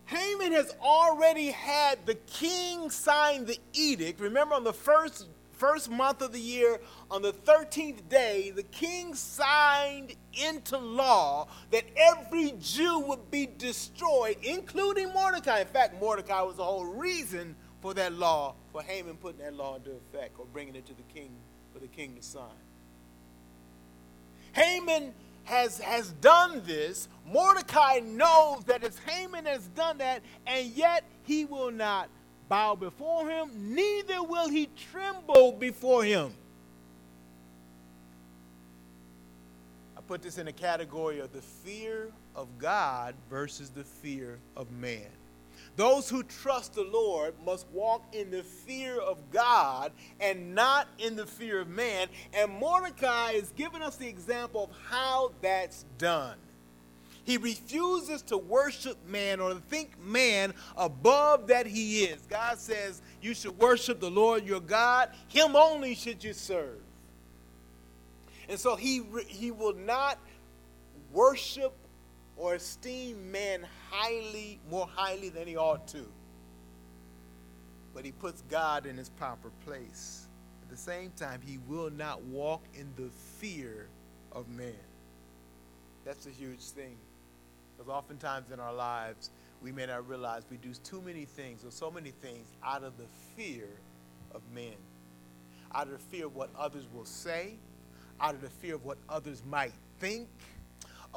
[0.03, 4.19] Haman has already had the king sign the edict.
[4.19, 9.15] Remember, on the first first month of the year, on the 13th day, the king
[9.15, 15.61] signed into law that every Jew would be destroyed, including Mordecai.
[15.61, 17.55] In fact, Mordecai was the whole reason
[17.87, 21.03] for that law, for Haman putting that law into effect or bringing it to the
[21.03, 21.29] king
[21.71, 22.43] for the king to sign.
[24.51, 25.13] Haman
[25.45, 27.07] has, has done this.
[27.25, 32.09] Mordecai knows that as Haman has done that, and yet he will not
[32.49, 36.33] bow before him, neither will he tremble before him.
[39.95, 44.69] I put this in a category of the fear of God versus the fear of
[44.73, 45.07] man.
[45.77, 51.15] Those who trust the Lord must walk in the fear of God and not in
[51.15, 52.07] the fear of man.
[52.33, 56.35] And Mordecai is giving us the example of how that's done.
[57.25, 62.21] He refuses to worship man or to think man above that he is.
[62.27, 65.11] God says you should worship the Lord your God.
[65.27, 66.79] Him only should you serve.
[68.49, 70.17] And so he, he will not
[71.13, 71.73] worship
[72.37, 76.05] or esteem man highly, more highly than he ought to.
[77.93, 80.27] But he puts God in his proper place.
[80.61, 83.87] At the same time, he will not walk in the fear
[84.31, 84.73] of man.
[86.05, 86.95] That's a huge thing.
[87.75, 91.71] Because oftentimes in our lives, we may not realize we do too many things or
[91.71, 93.67] so many things out of the fear
[94.33, 94.75] of men,
[95.73, 97.55] out of the fear of what others will say,
[98.19, 100.27] out of the fear of what others might think,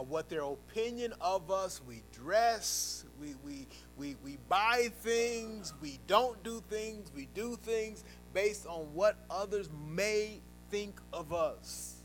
[0.08, 1.80] what their opinion of us.
[1.86, 8.04] We dress, we, we, we, we buy things, we don't do things, we do things
[8.32, 11.96] based on what others may think of us.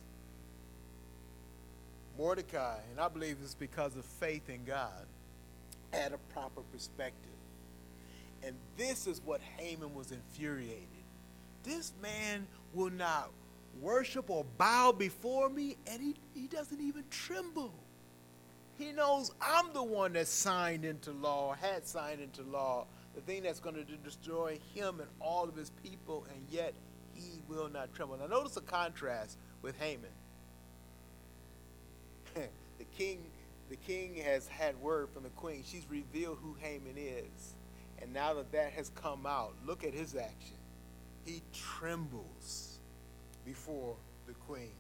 [2.17, 5.05] Mordecai, and I believe it's because of faith in God,
[5.91, 7.31] had a proper perspective.
[8.43, 10.88] And this is what Haman was infuriated.
[11.63, 13.31] This man will not
[13.81, 17.73] worship or bow before me, and he, he doesn't even tremble.
[18.77, 22.85] He knows I'm the one that signed into law, had signed into law,
[23.15, 26.73] the thing that's going to destroy him and all of his people, and yet
[27.13, 28.17] he will not tremble.
[28.17, 30.09] Now, notice the contrast with Haman.
[32.35, 33.19] the king
[33.69, 35.63] the king has had word from the queen.
[35.65, 37.55] She's revealed who Haman is.
[38.01, 40.57] And now that that has come out, look at his action.
[41.25, 42.77] He trembles
[43.43, 43.95] before
[44.27, 44.73] the queen.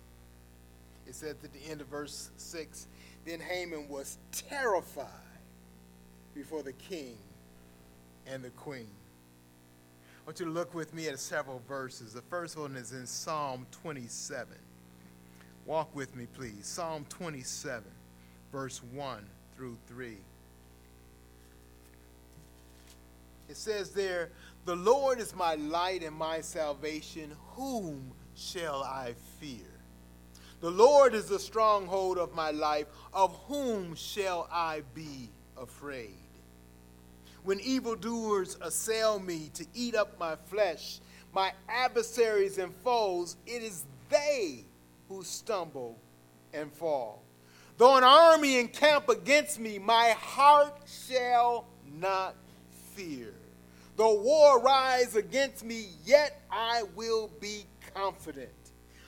[1.07, 2.87] It says at the end of verse 6
[3.25, 5.07] Then Haman was terrified
[6.35, 7.17] before the king
[8.27, 8.87] and the queen.
[10.25, 12.13] I want you to look with me at several verses.
[12.13, 14.55] The first one is in Psalm 27.
[15.65, 16.65] Walk with me, please.
[16.65, 17.83] Psalm 27,
[18.51, 20.17] verse 1 through 3.
[23.49, 24.29] It says there,
[24.65, 27.31] The Lord is my light and my salvation.
[27.55, 29.74] Whom shall I fear?
[30.61, 32.87] The Lord is the stronghold of my life.
[33.13, 36.15] Of whom shall I be afraid?
[37.43, 40.99] When evildoers assail me to eat up my flesh,
[41.33, 44.65] my adversaries and foes, it is they
[45.09, 45.97] who stumble
[46.53, 47.21] and fall.
[47.77, 51.67] Though an army encamp against me, my heart shall
[51.99, 52.35] not
[52.95, 53.33] fear.
[53.97, 58.49] Though war rise against me, yet I will be confident.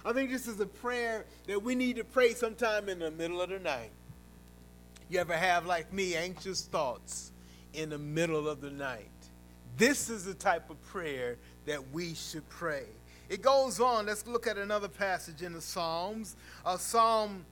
[0.07, 3.41] I think this is a prayer that we need to pray sometime in the middle
[3.41, 3.91] of the night.
[5.09, 7.33] You ever have, like me, anxious thoughts
[7.73, 9.09] in the middle of the night?
[9.75, 12.85] This is the type of prayer that we should pray.
[13.27, 14.05] It goes on.
[14.05, 16.37] Let's look at another passage in the Psalms.
[16.65, 17.45] Uh, Psalm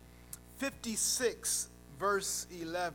[0.56, 1.68] 56,
[2.00, 2.94] verse 11.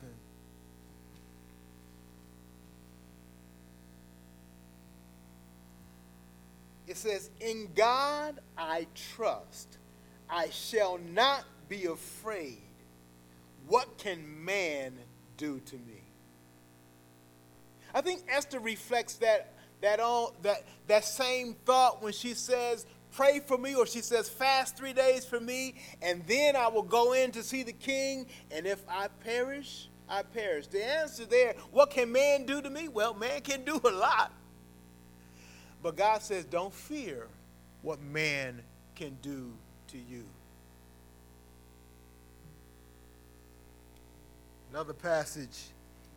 [6.91, 9.79] It says, In God I trust.
[10.29, 12.59] I shall not be afraid.
[13.69, 14.95] What can man
[15.37, 16.03] do to me?
[17.95, 23.41] I think Esther reflects that that, all, that, that same thought when she says, Pray
[23.41, 27.13] for me, or she says, Fast three days for me, and then I will go
[27.13, 30.67] in to see the king, and if I perish, I perish.
[30.67, 32.89] The answer there, what can man do to me?
[32.89, 34.33] Well, man can do a lot.
[35.83, 37.27] But God says, Don't fear
[37.83, 38.63] what man
[38.95, 39.53] can do
[39.89, 40.25] to you.
[44.71, 45.71] Another passage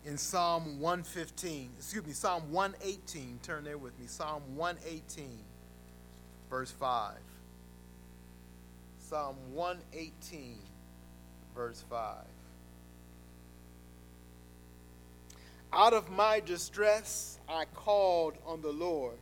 [0.06, 3.40] in Psalm 115, excuse me, Psalm 118.
[3.42, 4.06] Turn there with me.
[4.06, 5.40] Psalm 118,
[6.50, 7.16] verse 5.
[9.00, 10.58] Psalm 118,
[11.56, 12.16] verse 5.
[15.72, 19.18] Out of my distress, I called on the Lord.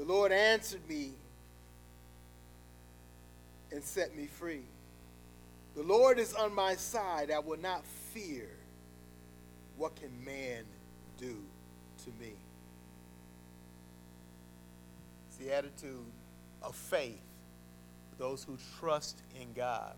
[0.00, 1.10] The Lord answered me
[3.70, 4.62] and set me free.
[5.76, 7.30] The Lord is on my side.
[7.30, 8.48] I will not fear.
[9.76, 10.64] What can man
[11.18, 11.36] do
[12.04, 12.32] to me?
[15.28, 16.06] It's the attitude
[16.62, 17.20] of faith
[18.16, 19.92] those who trust in God.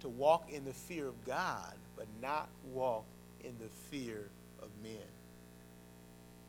[0.00, 3.06] To walk in the fear of God, but not walk
[3.42, 4.28] in the fear
[4.62, 4.92] of men.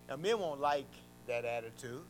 [0.09, 0.91] Now, men won't like
[1.27, 2.03] that attitude.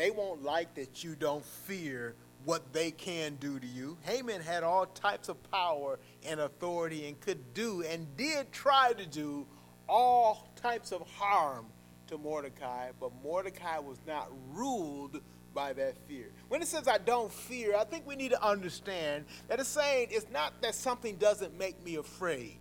[0.00, 2.14] They won't like that you don't fear
[2.46, 3.98] what they can do to you.
[4.00, 9.04] Haman had all types of power and authority and could do and did try to
[9.04, 9.46] do
[9.86, 11.66] all types of harm
[12.06, 15.20] to Mordecai, but Mordecai was not ruled
[15.52, 16.32] by that fear.
[16.48, 20.08] When it says I don't fear, I think we need to understand that it's saying
[20.12, 22.60] it's not that something doesn't make me afraid.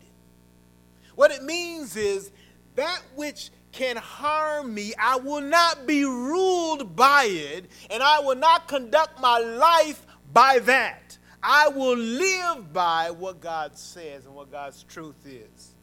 [1.16, 2.34] What it means is
[2.76, 8.36] that which can harm me, I will not be ruled by it, and I will
[8.36, 11.18] not conduct my life by that.
[11.42, 15.76] I will live by what God says and what God's truth is.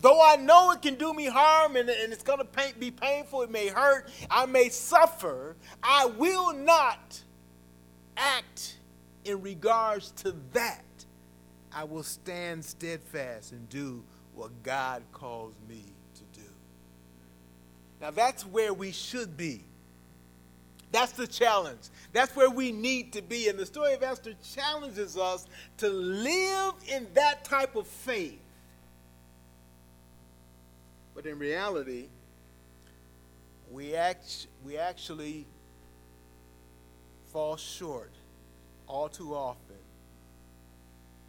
[0.00, 3.42] Though I know it can do me harm and, and it's going to be painful,
[3.42, 7.22] it may hurt, I may suffer, I will not
[8.16, 8.78] act
[9.24, 10.84] in regards to that.
[11.72, 14.04] I will stand steadfast and do
[14.34, 15.93] what God calls me.
[18.04, 19.64] Now, that's where we should be.
[20.92, 21.80] That's the challenge.
[22.12, 23.48] That's where we need to be.
[23.48, 25.46] And the story of Esther challenges us
[25.78, 28.38] to live in that type of faith.
[31.14, 32.08] But in reality,
[33.72, 35.46] we, act, we actually
[37.32, 38.12] fall short
[38.86, 39.76] all too often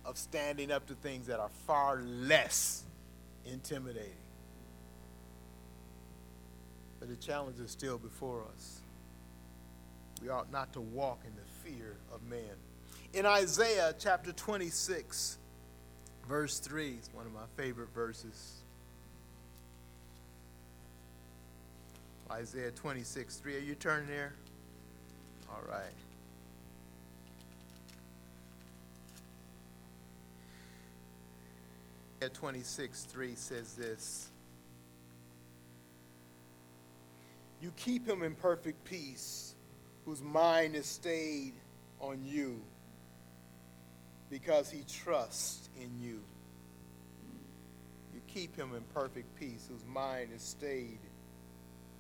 [0.04, 2.84] of standing up to things that are far less
[3.46, 4.25] intimidating.
[7.06, 8.80] But the challenge is still before us.
[10.24, 12.40] We ought not to walk in the fear of man.
[13.14, 15.38] In Isaiah chapter 26,
[16.28, 18.56] verse 3, is one of my favorite verses.
[22.32, 23.56] Isaiah 26, 3.
[23.56, 24.34] Are you turning there?
[25.52, 25.84] All right.
[32.24, 34.32] Isaiah 26, 3 says this
[37.66, 39.56] You keep him in perfect peace
[40.06, 41.54] whose mind is stayed
[42.00, 42.62] on you
[44.30, 46.22] because he trusts in you.
[48.14, 51.00] You keep him in perfect peace whose mind is stayed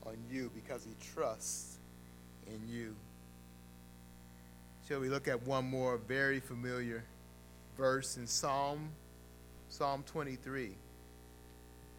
[0.05, 1.79] on you because he trusts
[2.45, 2.95] in you.
[4.87, 7.03] Shall we look at one more very familiar
[7.75, 8.89] verse in Psalm
[9.69, 10.75] Psalm 23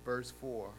[0.04, 0.70] verse 4.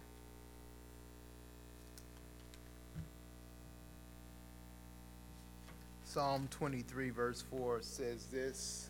[6.08, 8.88] Psalm 23, verse 4 says this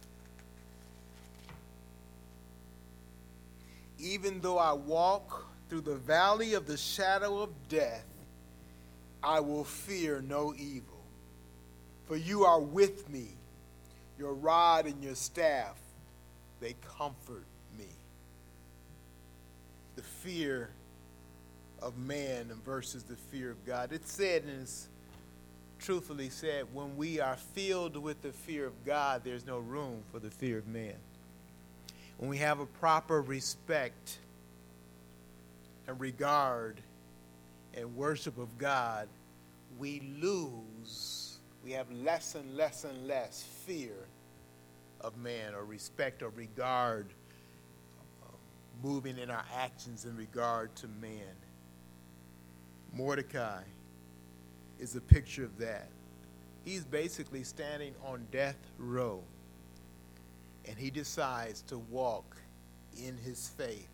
[3.98, 8.06] Even though I walk through the valley of the shadow of death,
[9.24, 11.02] I will fear no evil.
[12.06, 13.30] For you are with me,
[14.20, 15.76] your rod and your staff,
[16.60, 17.48] they comfort
[17.80, 17.90] me.
[19.96, 20.70] The fear
[21.82, 23.92] of man versus the fear of God.
[23.92, 24.88] It said in his
[25.80, 30.20] truthfully said, when we are filled with the fear of God, there's no room for
[30.20, 30.96] the fear of man.
[32.18, 34.20] When we have a proper respect
[35.88, 36.82] and regard
[37.76, 39.08] and worship of God,
[39.78, 43.94] we lose, we have less and less and less fear
[45.02, 47.06] of man or respect or regard
[48.24, 48.32] uh,
[48.84, 51.36] moving in our actions in regard to man.
[52.94, 53.62] Mordecai
[54.80, 55.90] is a picture of that.
[56.64, 59.24] He's basically standing on death row,
[60.66, 62.38] and he decides to walk
[62.98, 63.90] in his faith.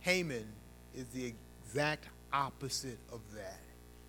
[0.00, 0.46] Haman
[0.94, 1.32] is the
[1.64, 3.60] exact opposite of that.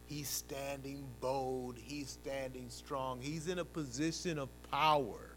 [0.05, 5.33] He's standing bold, he's standing strong, he's in a position of power.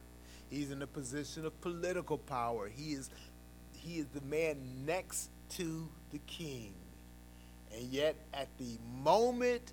[0.49, 2.69] He's in a position of political power.
[2.69, 3.11] He is,
[3.73, 4.57] he is the man
[4.87, 6.75] next to the king.
[7.77, 9.73] And yet, at the moment,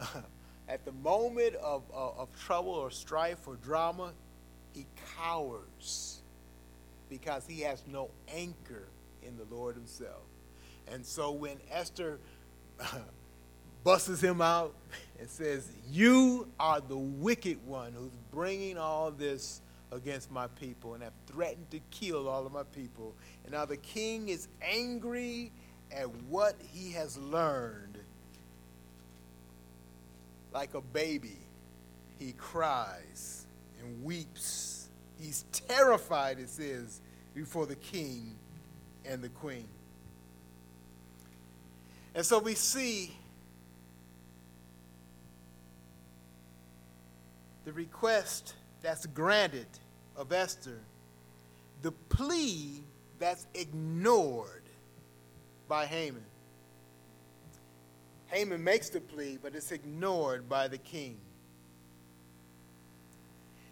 [0.68, 4.12] at the moment of, of, of trouble or strife or drama,
[4.72, 6.22] he cowers
[7.08, 8.88] because he has no anchor
[9.22, 10.22] in the Lord himself.
[10.92, 12.20] And so when Esther
[13.84, 14.74] busses him out
[15.18, 19.60] and says, You are the wicked one who's bringing all this
[19.90, 23.14] against my people and have threatened to kill all of my people.
[23.44, 25.50] And now the king is angry
[25.92, 27.98] at what he has learned,
[30.52, 31.38] like a baby,
[32.18, 33.46] he cries
[33.80, 34.88] and weeps.
[35.20, 37.00] He's terrified, it says,
[37.34, 38.34] before the king
[39.04, 39.68] and the queen.
[42.14, 43.16] And so we see
[47.64, 49.66] the request that's granted
[50.16, 50.80] of Esther,
[51.82, 52.82] the plea
[53.18, 54.57] that's ignored
[55.68, 56.24] by Haman.
[58.28, 61.18] Haman makes the plea, but it's ignored by the king.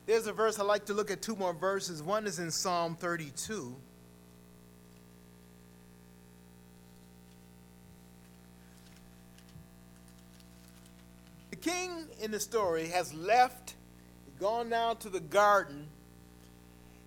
[0.06, 2.02] There's a verse I'd like to look at two more verses.
[2.02, 3.74] One is in Psalm 32.
[11.50, 13.74] The king in the story has left,
[14.38, 15.88] gone down to the garden,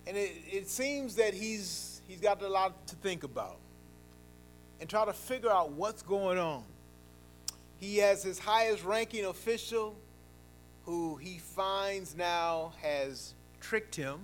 [0.05, 3.59] and it, it seems that he's he's got a lot to think about
[4.80, 6.63] and try to figure out what's going on.
[7.77, 9.95] He has his highest ranking official
[10.84, 14.19] who he finds now has tricked him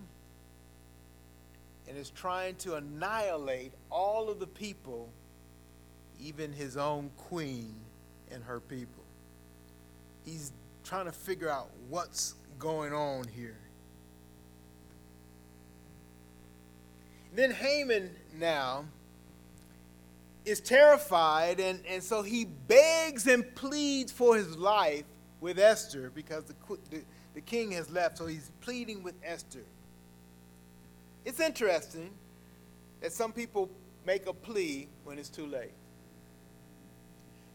[1.88, 5.10] and is trying to annihilate all of the people,
[6.20, 7.76] even his own queen
[8.32, 9.04] and her people.
[10.26, 10.52] He's
[10.84, 13.58] trying to figure out what's going on here.
[17.36, 18.86] Then Haman now
[20.46, 25.06] is terrified, and, and so he begs and pleads for his life
[25.42, 26.56] with Esther because the,
[26.92, 27.02] the,
[27.34, 29.64] the king has left, so he's pleading with Esther.
[31.26, 32.12] It's interesting
[33.02, 33.70] that some people
[34.06, 35.74] make a plea when it's too late.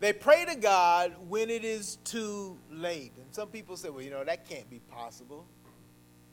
[0.01, 3.13] They pray to God when it is too late.
[3.17, 5.45] And some people say, well, you know, that can't be possible.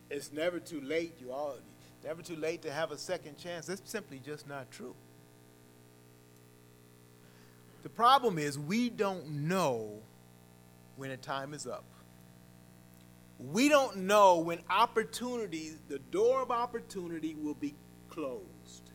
[0.09, 1.17] It's never too late.
[1.19, 1.57] You all
[2.03, 3.65] never too late to have a second chance.
[3.65, 4.95] That's simply just not true.
[7.87, 10.01] The problem is we don't know
[10.97, 11.85] when a time is up.
[13.39, 17.75] We don't know when opportunity, the door of opportunity will be
[18.09, 18.91] closed.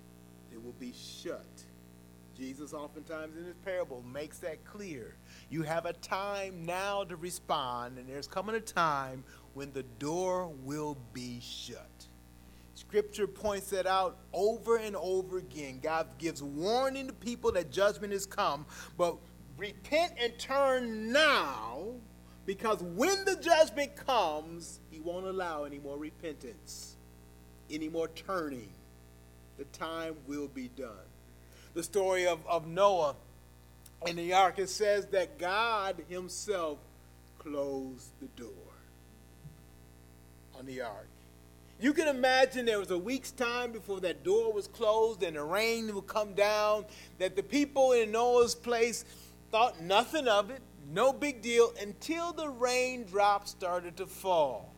[0.53, 1.64] It will be shut.
[2.36, 5.16] Jesus oftentimes in his parable makes that clear.
[5.49, 9.24] You have a time now to respond, and there's coming a time
[9.55, 11.91] when the door will be shut.
[12.86, 15.78] Scripture points that out over and over again.
[15.80, 18.66] God gives warning to people that judgment is come,
[18.98, 19.16] but
[19.56, 21.84] repent and turn now
[22.44, 26.96] because when the judgment comes, he won't allow any more repentance,
[27.70, 28.72] any more turning.
[29.58, 31.06] The time will be done.
[31.74, 33.14] The story of, of Noah
[34.06, 36.78] in the ark, it says that God himself
[37.38, 38.50] closed the door
[40.58, 41.06] on the ark.
[41.82, 45.42] You can imagine there was a week's time before that door was closed and the
[45.42, 46.84] rain would come down,
[47.18, 49.04] that the people in Noah's place
[49.50, 50.62] thought nothing of it
[50.92, 54.72] no big deal until the raindrops started to fall.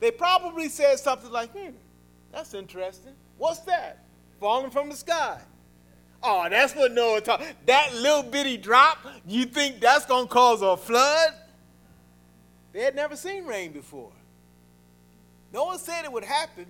[0.00, 1.70] They probably said something like, hmm,
[2.32, 3.12] that's interesting.
[3.38, 4.04] What's that?
[4.40, 5.40] Falling from the sky.
[6.22, 7.42] Oh, that's what Noah taught.
[7.66, 11.34] That little bitty drop, you think that's going to cause a flood?
[12.72, 14.12] They had never seen rain before.
[15.52, 16.66] Noah said it would happen,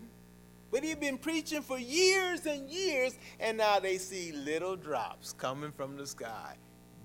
[0.70, 5.72] but he'd been preaching for years and years, and now they see little drops coming
[5.72, 6.56] from the sky.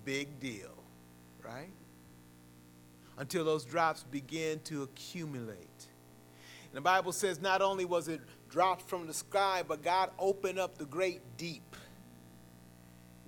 [0.06, 0.76] Big deal
[1.46, 1.70] right?
[3.18, 5.88] Until those drops begin to accumulate.
[6.66, 10.60] And the Bible says not only was it dropped from the sky, but God opened
[10.60, 11.76] up the great deep.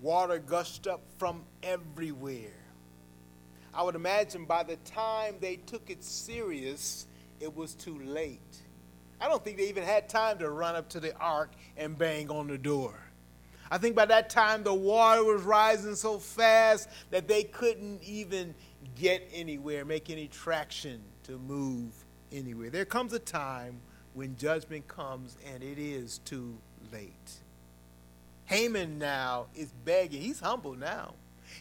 [0.02, 2.52] Water gushed up from everywhere.
[3.74, 7.07] I would imagine by the time they took it serious,
[7.40, 8.62] it was too late.
[9.20, 12.30] I don't think they even had time to run up to the ark and bang
[12.30, 12.94] on the door.
[13.70, 18.54] I think by that time the water was rising so fast that they couldn't even
[18.96, 21.92] get anywhere, make any traction to move
[22.32, 22.70] anywhere.
[22.70, 23.80] There comes a time
[24.14, 26.58] when judgment comes and it is too
[26.94, 27.34] late.
[28.46, 30.22] Haman now is begging.
[30.22, 31.14] He's humble now.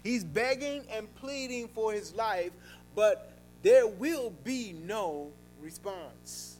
[0.04, 2.52] He's begging and pleading for his life,
[2.94, 5.32] but there will be no
[5.66, 6.58] response.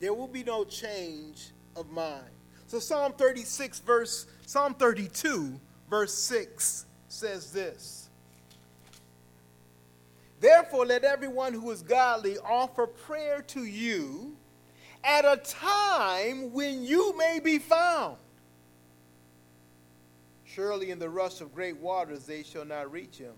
[0.00, 2.34] There will be no change of mind.
[2.66, 8.08] So Psalm 36 verse Psalm 32 verse 6 says this.
[10.40, 14.36] Therefore let everyone who is godly offer prayer to you
[15.04, 18.16] at a time when you may be found.
[20.44, 23.34] Surely in the rush of great waters they shall not reach him.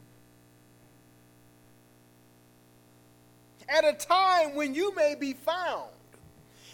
[3.69, 5.91] At a time when you may be found.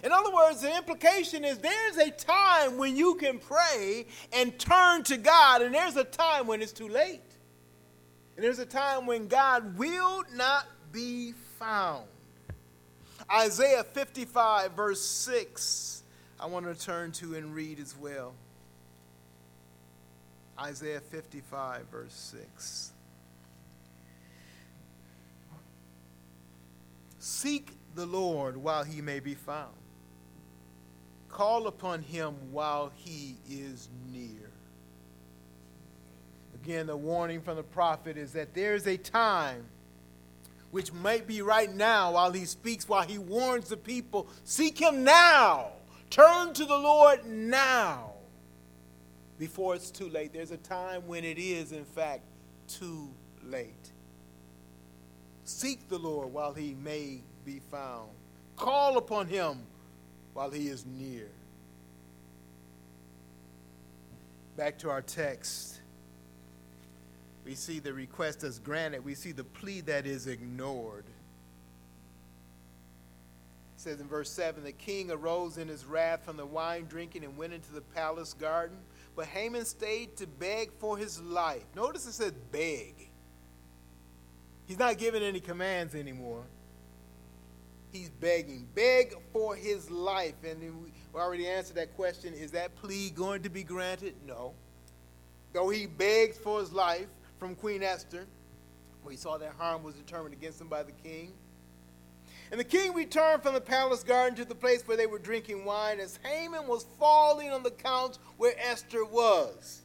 [0.05, 5.03] In other words, the implication is there's a time when you can pray and turn
[5.05, 7.21] to God, and there's a time when it's too late.
[8.37, 12.07] And there's a time when God will not be found.
[13.31, 16.05] Isaiah 55, verse 6,
[16.39, 18.35] I want to turn to and read as well.
[20.59, 22.93] Isaiah 55, verse 6.
[27.19, 29.75] Seek the Lord while he may be found
[31.29, 34.51] Call upon him while he is near.
[36.55, 39.67] Again, the warning from the prophet is that there's a time
[40.71, 45.05] which might be right now while he speaks, while he warns the people seek him
[45.05, 45.69] now.
[46.11, 48.13] Turn to the Lord now
[49.39, 50.33] before it's too late.
[50.33, 52.23] There's a time when it is, in fact,
[52.67, 53.11] too
[53.45, 53.93] late.
[55.49, 58.11] Seek the Lord while he may be found.
[58.55, 59.63] Call upon him
[60.35, 61.31] while he is near.
[64.59, 65.81] Back to our text.
[67.47, 69.03] We see the request as granted.
[69.03, 71.07] We see the plea that is ignored.
[73.75, 77.25] It says in verse 7 The king arose in his wrath from the wine drinking
[77.25, 78.77] and went into the palace garden.
[79.17, 81.65] But Haman stayed to beg for his life.
[81.75, 83.08] Notice it says beg.
[84.69, 86.45] He's not giving any commands anymore.
[87.91, 88.69] He's begging.
[88.75, 90.35] Beg for his life.
[90.47, 92.35] And we already answered that question.
[92.35, 94.15] Is that plea going to be granted?
[94.27, 94.53] No.
[95.55, 97.07] Though he begged for his life
[97.39, 98.27] from Queen Esther,
[99.03, 101.33] where he saw that harm was determined against him by the king.
[102.51, 105.65] And the king returned from the palace garden to the place where they were drinking
[105.65, 109.81] wine as Haman was falling on the couch where Esther was.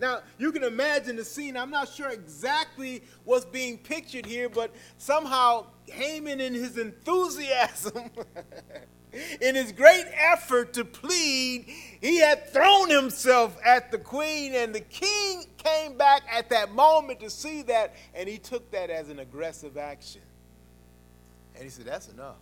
[0.00, 1.56] Now, you can imagine the scene.
[1.56, 8.10] I'm not sure exactly what's being pictured here, but somehow Haman, in his enthusiasm,
[9.40, 11.66] in his great effort to plead,
[12.00, 17.20] he had thrown himself at the queen, and the king came back at that moment
[17.20, 20.22] to see that, and he took that as an aggressive action.
[21.54, 22.36] And he said, That's enough.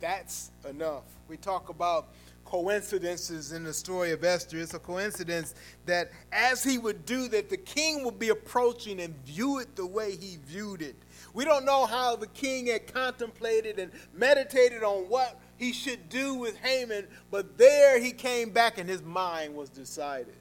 [0.00, 1.04] That's enough.
[1.28, 2.08] We talk about
[2.52, 4.58] coincidences in the story of Esther.
[4.58, 5.54] It's a coincidence
[5.86, 9.86] that as he would do that, the king would be approaching and view it the
[9.86, 10.94] way he viewed it.
[11.32, 16.34] We don't know how the king had contemplated and meditated on what he should do
[16.34, 20.36] with Haman, but there he came back and his mind was decided.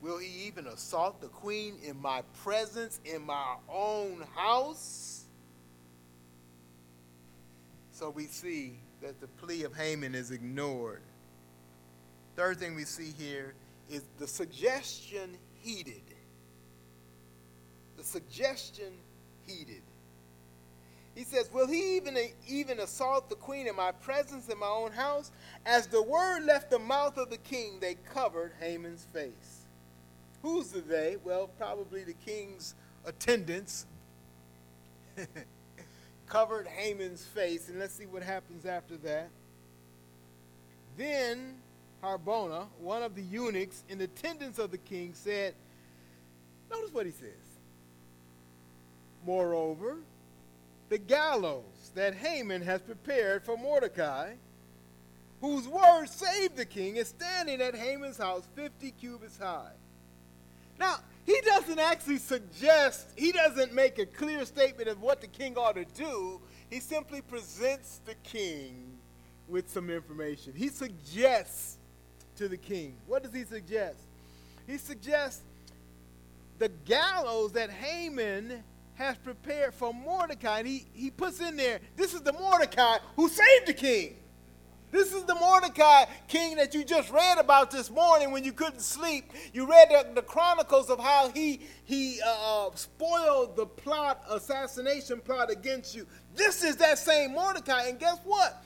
[0.00, 5.24] Will he even assault the queen in my presence, in my own house?
[7.92, 11.02] So we see that the plea of Haman is ignored.
[12.36, 13.54] Third thing we see here
[13.90, 16.02] is the suggestion heeded.
[17.96, 18.92] The suggestion
[19.46, 19.82] heeded.
[21.14, 22.16] He says, Will he even,
[22.48, 25.30] even assault the queen in my presence in my own house?
[25.66, 29.66] As the word left the mouth of the king, they covered Haman's face.
[30.42, 31.16] Who's the they?
[31.22, 32.74] Well, probably the king's
[33.04, 33.86] attendants
[36.32, 39.28] covered Haman's face, and let's see what happens after that.
[40.96, 41.56] Then
[42.02, 45.54] Harbona, one of the eunuchs in attendance of the king, said,
[46.70, 47.28] Notice what he says.
[49.26, 49.98] Moreover,
[50.88, 54.32] the gallows that Haman has prepared for Mordecai,
[55.42, 59.72] whose word saved the king, is standing at Haman's house 50 cubits high.
[60.78, 65.56] Now, he doesn't actually suggest, he doesn't make a clear statement of what the king
[65.56, 66.40] ought to do.
[66.70, 68.98] He simply presents the king
[69.48, 70.52] with some information.
[70.56, 71.78] He suggests
[72.36, 72.96] to the king.
[73.06, 73.98] What does he suggest?
[74.66, 75.42] He suggests
[76.58, 78.62] the gallows that Haman
[78.94, 80.60] has prepared for Mordecai.
[80.60, 84.16] And he, he puts in there, this is the Mordecai who saved the king.
[84.92, 88.82] This is the Mordecai king that you just read about this morning when you couldn't
[88.82, 89.32] sleep.
[89.54, 95.20] You read the, the chronicles of how he, he uh, uh, spoiled the plot, assassination
[95.20, 96.06] plot against you.
[96.34, 97.86] This is that same Mordecai.
[97.86, 98.62] And guess what?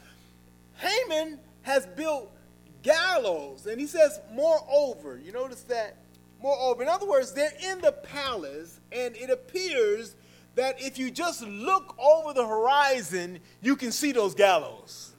[0.74, 2.37] Haman has built
[2.83, 3.66] gallows.
[3.66, 5.20] And he says, moreover.
[5.24, 5.97] You notice that?
[6.43, 6.83] Moreover.
[6.83, 10.16] In other words, they're in the palace, and it appears
[10.57, 15.12] that if you just look over the horizon, you can see those gallows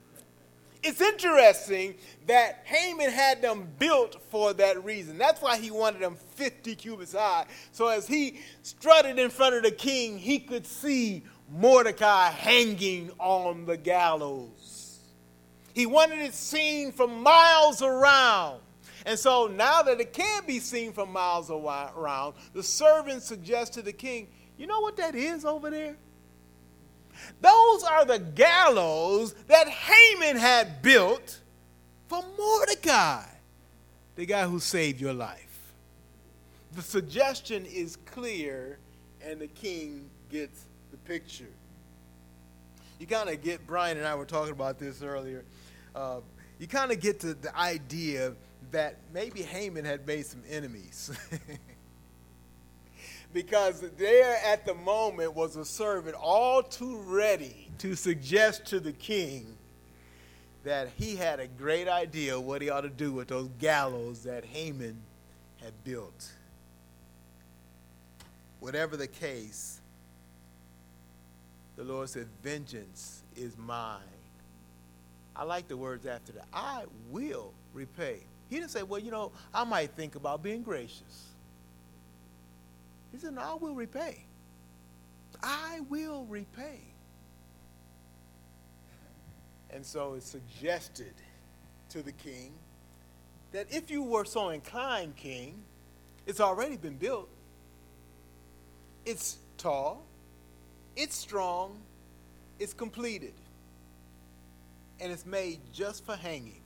[0.84, 1.96] it's interesting
[2.28, 5.18] that Haman had them built for that reason.
[5.18, 7.46] That's why he wanted them 50 cubits high.
[7.72, 13.66] So as he strutted in front of the king, he could see Mordecai hanging on
[13.66, 15.00] the gallows.
[15.74, 18.62] He wanted it seen from miles around.
[19.06, 23.82] And so now that it can be seen from miles around, the servant suggests to
[23.82, 25.96] the king, you know what that is over there?
[27.42, 31.40] Those are the gallows that Haman had built
[32.08, 33.24] for Mordecai,
[34.16, 35.74] the guy who saved your life.
[36.76, 38.80] The suggestion is clear,
[39.22, 41.46] and the king gets the picture.
[43.00, 45.44] You kind of get, Brian and I were talking about this earlier.
[45.96, 46.22] Uh,
[46.60, 48.34] you kind of get to the idea
[48.72, 51.12] that maybe Haman had made some enemies.
[53.38, 58.92] because there at the moment was a servant all too ready to suggest to the
[58.92, 59.46] king
[60.64, 64.44] that he had a great idea what he ought to do with those gallows that
[64.44, 64.98] Haman
[65.62, 66.32] had built.
[68.60, 69.82] Whatever the case,
[71.76, 74.00] the Lord said, Vengeance is mine.
[75.36, 76.48] I like the words after that.
[76.52, 78.18] I will repay.
[78.50, 81.27] He didn't say, Well, you know, I might think about being gracious.
[83.12, 84.26] He said, No, I will repay.
[85.42, 86.80] I will repay.
[89.70, 91.14] And so it's suggested
[91.90, 92.54] to the king
[93.52, 95.64] that if you were so inclined, King,
[96.26, 97.30] it's already been built.
[99.06, 100.06] It's tall,
[100.96, 101.80] it's strong,
[102.60, 103.34] it's completed,
[105.00, 106.62] and it's made just for hanging.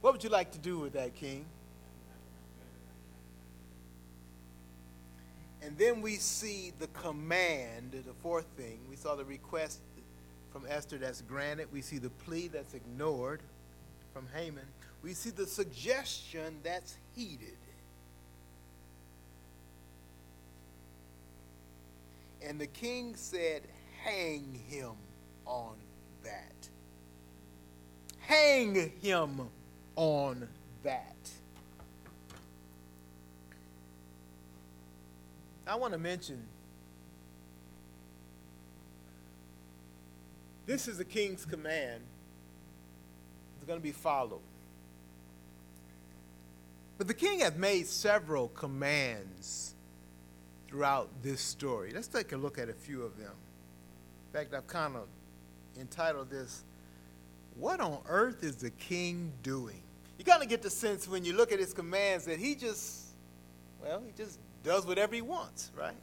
[0.00, 1.46] What would you like to do with that, King?
[5.62, 8.80] And then we see the command, the fourth thing.
[8.88, 9.80] We saw the request
[10.52, 11.68] from Esther that's granted.
[11.72, 13.40] We see the plea that's ignored
[14.12, 14.64] from Haman.
[15.02, 17.56] We see the suggestion that's heeded.
[22.42, 23.62] And the king said,
[24.02, 24.92] Hang him
[25.44, 25.74] on
[26.24, 26.68] that.
[28.18, 29.48] Hang him
[29.96, 30.48] on
[30.82, 31.30] that.
[35.70, 36.42] I want to mention
[40.66, 42.02] this is the king's command.
[43.56, 44.40] It's going to be followed.
[46.98, 49.76] But the king has made several commands
[50.66, 51.92] throughout this story.
[51.94, 53.30] Let's take a look at a few of them.
[53.30, 55.06] In fact, I've kind of
[55.78, 56.64] entitled this,
[57.54, 59.80] What on Earth is the King Doing?
[60.18, 63.04] You kind of get the sense when you look at his commands that he just,
[63.80, 65.94] well, he just does whatever he wants, right?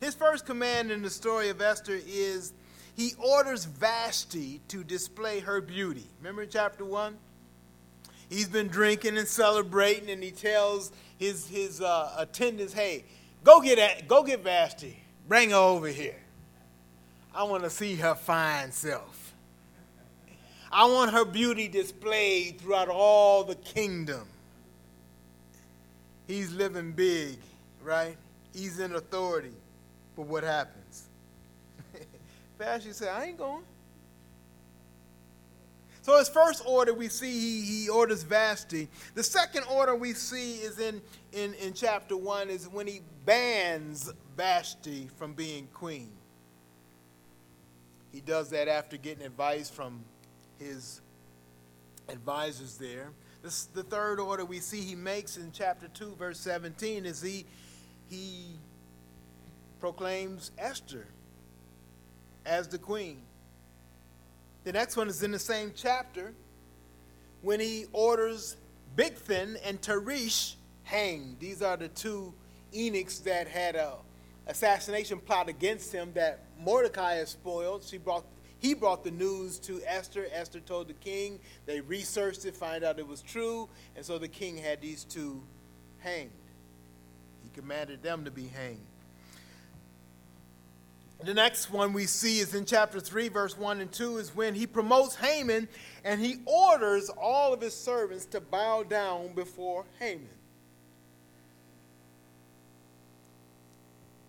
[0.00, 2.52] His first command in the story of Esther is
[2.96, 6.06] he orders Vashti to display her beauty.
[6.18, 7.16] Remember chapter 1?
[8.28, 13.04] He's been drinking and celebrating, and he tells his, his uh, attendants, hey,
[13.44, 14.98] go get, go get Vashti.
[15.28, 16.16] Bring her over here.
[17.34, 19.34] I want to see her fine self.
[20.72, 24.26] I want her beauty displayed throughout all the kingdom.
[26.26, 27.38] He's living big,
[27.82, 28.16] right?
[28.52, 29.52] He's in authority.
[30.16, 31.04] But what happens?
[32.58, 33.62] Vashti said, I ain't going.
[36.06, 38.88] So his first order we see he, he orders Vashti.
[39.14, 41.02] The second order we see is in,
[41.32, 46.10] in, in chapter 1 is when he bans Vashti from being queen.
[48.12, 50.04] He does that after getting advice from
[50.60, 51.00] his
[52.08, 53.10] advisors there.
[53.46, 57.44] This, the third order we see he makes in chapter 2, verse 17, is he,
[58.10, 58.56] he
[59.78, 61.06] proclaims Esther
[62.44, 63.18] as the queen.
[64.64, 66.34] The next one is in the same chapter
[67.42, 68.56] when he orders
[68.96, 71.38] Bigthan and Teresh hanged.
[71.38, 72.34] These are the two
[72.72, 73.92] eunuchs that had a
[74.48, 77.84] assassination plot against him that Mordecai has spoiled.
[77.84, 78.24] She brought,
[78.58, 80.26] he brought the news to Esther.
[80.32, 81.38] Esther told the king.
[81.66, 85.42] They researched it, find out it was true, and so the king had these two
[85.98, 86.30] hanged.
[87.42, 88.80] He commanded them to be hanged.
[91.24, 94.54] The next one we see is in chapter 3, verse 1 and 2, is when
[94.54, 95.66] he promotes Haman
[96.04, 100.28] and he orders all of his servants to bow down before Haman.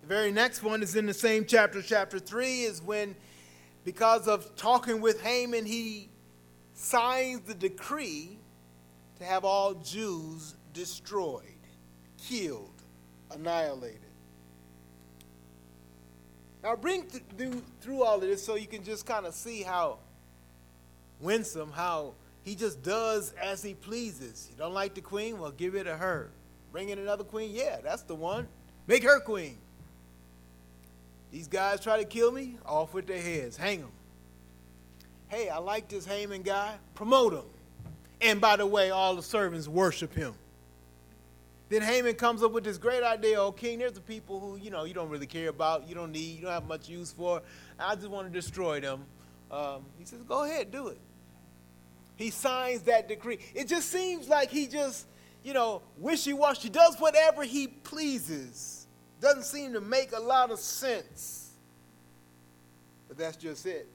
[0.01, 3.15] The very next one is in the same chapter, chapter 3, is when,
[3.87, 6.09] because of talking with Haman, he
[6.73, 8.37] signs the decree
[9.17, 11.45] to have all Jews destroyed,
[12.17, 12.83] killed,
[13.31, 14.01] annihilated.
[16.61, 19.61] Now, bring th- through, through all of this so you can just kind of see
[19.61, 19.99] how
[21.21, 24.49] winsome, how he just does as he pleases.
[24.51, 25.39] You don't like the queen?
[25.39, 26.29] Well, give it to her.
[26.73, 27.51] Bring in another queen?
[27.53, 28.49] Yeah, that's the one.
[28.85, 29.59] Make her queen.
[31.31, 32.57] These guys try to kill me?
[32.65, 33.57] Off with their heads.
[33.57, 33.91] Hang them.
[35.27, 36.75] Hey, I like this Haman guy.
[36.95, 37.43] Promote him.
[38.21, 40.33] And by the way, all the servants worship him.
[41.69, 44.69] Then Haman comes up with this great idea, oh king, there's the people who, you
[44.69, 47.41] know, you don't really care about, you don't need, you don't have much use for.
[47.77, 49.03] I just want to destroy them.
[49.51, 50.99] Um, he says, go ahead, do it.
[52.15, 53.39] He signs that decree.
[53.53, 55.07] It just seems like he just,
[55.43, 58.76] you know, wishy-washy, does whatever he pleases.
[59.19, 61.51] Doesn't seem to make a lot of sense.
[63.07, 63.87] But that's just it.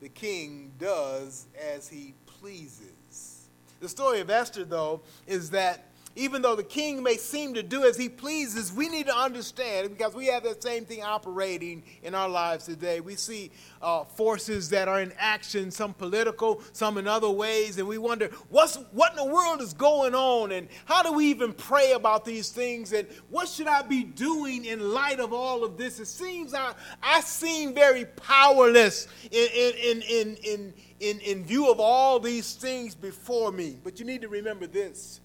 [0.00, 3.48] The king does as he pleases.
[3.80, 5.85] The story of Esther, though, is that
[6.16, 9.90] even though the king may seem to do as he pleases, we need to understand
[9.90, 13.00] because we have that same thing operating in our lives today.
[13.00, 13.50] We see
[13.82, 18.30] uh, forces that are in action, some political, some in other ways, and we wonder
[18.48, 22.24] what's what in the world is going on, and how do we even pray about
[22.24, 26.00] these things, and what should I be doing in light of all of this?
[26.00, 31.78] It seems I I seem very powerless in in in in in, in view of
[31.78, 33.76] all these things before me.
[33.84, 35.20] But you need to remember this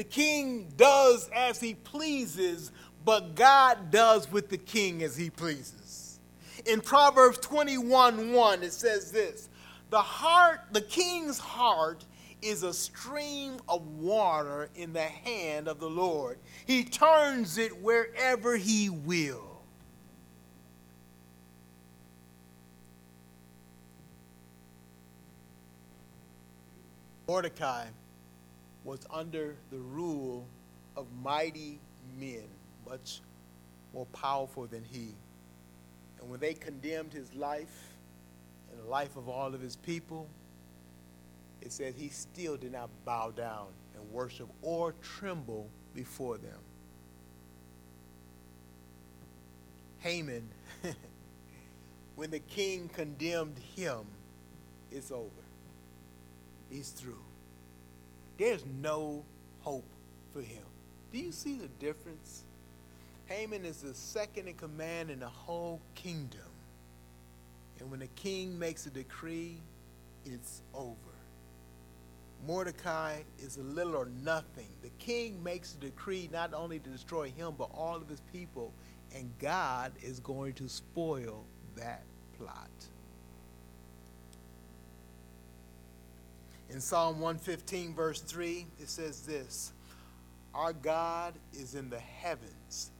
[0.00, 2.72] the king does as he pleases,
[3.04, 6.20] but God does with the king as he pleases.
[6.64, 9.50] In Proverbs 21 1, it says this
[9.90, 12.06] The heart, the king's heart,
[12.40, 16.38] is a stream of water in the hand of the Lord.
[16.64, 19.60] He turns it wherever he will.
[27.28, 27.88] Mordecai
[28.84, 30.46] was under the rule
[30.96, 31.78] of mighty
[32.18, 32.44] men,
[32.88, 33.20] much
[33.92, 35.14] more powerful than he.
[36.20, 37.94] And when they condemned his life
[38.70, 40.28] and the life of all of his people,
[41.60, 46.58] it says he still did not bow down and worship or tremble before them.
[49.98, 50.48] Haman,
[52.16, 54.06] when the king condemned him,
[54.90, 55.28] it's over
[56.70, 57.18] is through.
[58.40, 59.22] There's no
[59.60, 59.84] hope
[60.32, 60.62] for him.
[61.12, 62.44] Do you see the difference?
[63.26, 66.40] Haman is the second in command in the whole kingdom.
[67.78, 69.58] And when the king makes a decree,
[70.24, 70.96] it's over.
[72.46, 74.68] Mordecai is a little or nothing.
[74.80, 78.72] The king makes a decree not only to destroy him, but all of his people,
[79.14, 81.44] and God is going to spoil
[81.76, 82.04] that
[82.38, 82.70] plot.
[86.72, 89.72] In Psalm 115, verse 3, it says this
[90.54, 92.90] Our God is in the heavens,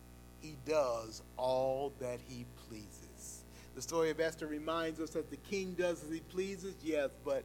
[0.41, 3.01] He does all that He pleases.
[3.75, 7.45] The story of Esther reminds us that the king does as he pleases, yes, but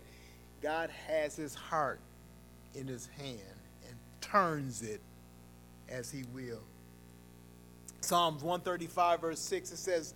[0.61, 1.99] God has his heart
[2.73, 3.39] in his hand
[3.87, 4.99] and turns it
[5.87, 6.63] as he will.
[8.01, 10.13] Psalms 135, verse 6, it says,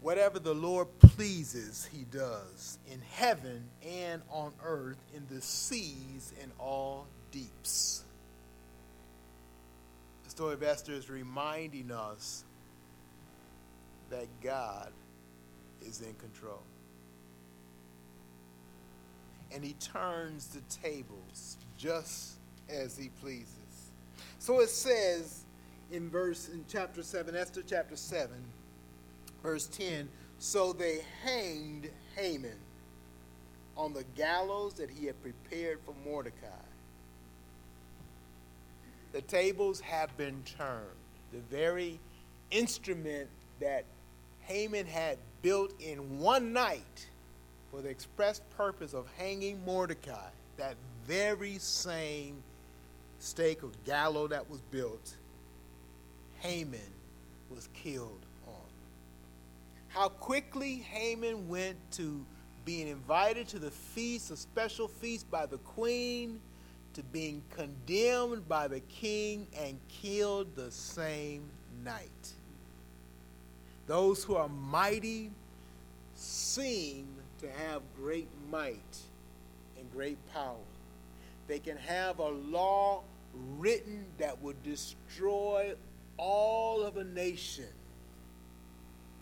[0.00, 6.52] Whatever the Lord pleases, he does in heaven and on earth, in the seas and
[6.58, 8.04] all deeps.
[10.24, 12.44] The story of Esther is reminding us
[14.10, 14.92] that God
[15.82, 16.62] is in control.
[19.52, 22.34] And he turns the tables just
[22.68, 23.90] as he pleases.
[24.38, 25.44] So it says
[25.90, 28.30] in verse in chapter 7, Esther chapter 7,
[29.42, 30.08] verse 10
[30.38, 32.58] So they hanged Haman
[33.76, 36.46] on the gallows that he had prepared for Mordecai.
[39.12, 40.84] The tables have been turned.
[41.32, 41.98] The very
[42.50, 43.28] instrument
[43.60, 43.84] that
[44.42, 47.08] Haman had built in one night
[47.70, 50.74] for the express purpose of hanging Mordecai, that
[51.06, 52.42] very same
[53.18, 55.14] stake or gallows that was built,
[56.40, 56.80] Haman
[57.50, 58.24] was killed
[59.98, 62.24] how quickly Haman went to
[62.64, 66.40] being invited to the feast, a special feast by the queen,
[66.94, 71.50] to being condemned by the king and killed the same
[71.82, 72.32] night.
[73.88, 75.32] Those who are mighty
[76.14, 77.08] seem
[77.40, 78.98] to have great might
[79.76, 80.54] and great power.
[81.48, 83.02] They can have a law
[83.58, 85.74] written that would destroy
[86.18, 87.66] all of a nation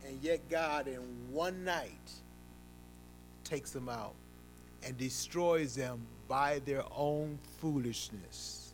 [0.04, 2.10] and yet God, in one night,
[3.44, 4.14] takes them out
[4.84, 8.72] and destroys them by their own foolishness.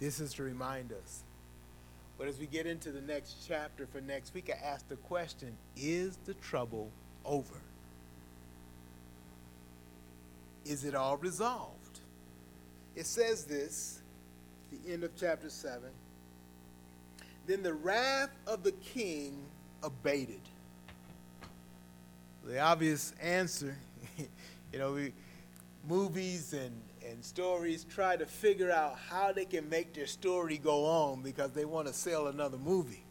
[0.00, 1.22] This is to remind us.
[2.18, 5.56] But as we get into the next chapter for next week, I ask the question
[5.76, 6.90] Is the trouble
[7.24, 7.60] over?
[10.64, 12.00] Is it all resolved?
[12.96, 14.00] It says this,
[14.70, 15.82] the end of chapter 7.
[17.46, 19.36] Then the wrath of the king
[19.82, 20.40] abated?
[22.44, 23.76] The obvious answer,
[24.72, 25.12] you know, we,
[25.88, 30.84] movies and, and stories try to figure out how they can make their story go
[30.84, 33.04] on because they want to sell another movie.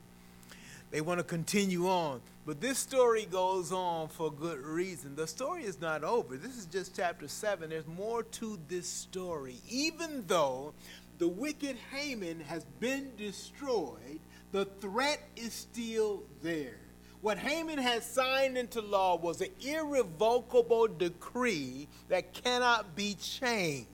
[0.91, 2.21] They want to continue on.
[2.45, 5.15] But this story goes on for good reason.
[5.15, 6.37] The story is not over.
[6.37, 7.69] This is just chapter 7.
[7.69, 9.55] There's more to this story.
[9.69, 10.73] Even though
[11.17, 14.19] the wicked Haman has been destroyed,
[14.51, 16.77] the threat is still there.
[17.21, 23.87] What Haman had signed into law was an irrevocable decree that cannot be changed.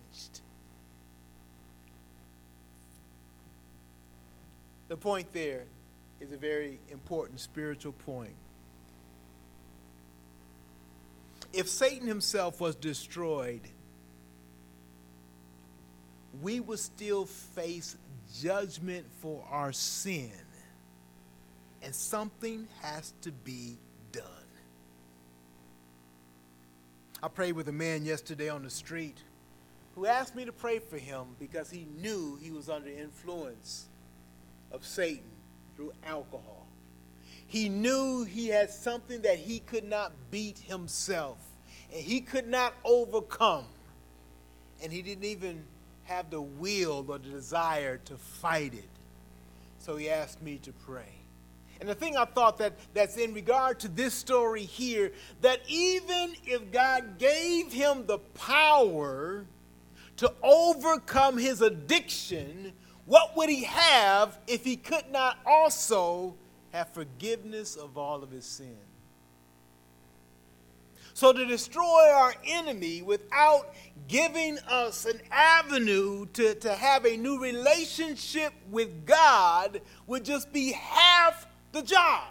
[4.87, 5.65] The point there
[6.19, 8.33] is a very important spiritual point.
[11.53, 13.61] If Satan himself was destroyed,
[16.41, 17.95] we would still face
[18.41, 20.31] judgment for our sin
[21.81, 23.77] and something has to be
[24.11, 24.23] done.
[27.21, 29.17] I prayed with a man yesterday on the street
[29.95, 33.87] who asked me to pray for him because he knew he was under influence
[34.71, 35.23] of Satan
[35.75, 36.67] through alcohol.
[37.47, 41.37] He knew he had something that he could not beat himself.
[41.91, 43.65] and he could not overcome.
[44.81, 45.63] And he didn't even
[46.03, 48.89] have the will or the desire to fight it.
[49.79, 51.19] So he asked me to pray.
[51.79, 56.35] And the thing I thought that that's in regard to this story here, that even
[56.45, 59.45] if God gave him the power
[60.17, 62.73] to overcome his addiction,
[63.05, 66.35] what would he have if he could not also
[66.71, 68.75] have forgiveness of all of his sin?
[71.19, 73.73] So, to destroy our enemy without
[74.07, 80.71] giving us an avenue to, to have a new relationship with God would just be
[80.71, 82.29] half the job.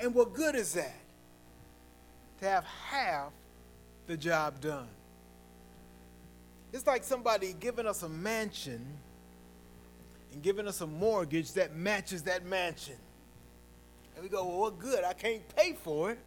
[0.00, 0.96] And what good is that?
[2.40, 3.32] To have half
[4.06, 4.88] the job done.
[6.72, 8.82] It's like somebody giving us a mansion
[10.32, 12.96] and giving us a mortgage that matches that mansion.
[14.14, 15.04] And we go, well, what good?
[15.04, 16.18] I can't pay for it,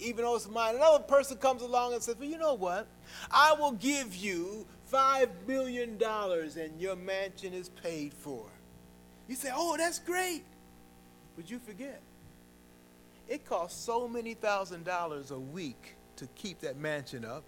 [0.00, 0.76] even though it's mine.
[0.76, 2.86] Another person comes along and says, well, you know what?
[3.30, 8.46] I will give you $5 million and your mansion is paid for.
[9.28, 10.44] You say, oh, that's great.
[11.36, 12.00] But you forget,
[13.28, 17.44] it costs so many thousand dollars a week to keep that mansion up,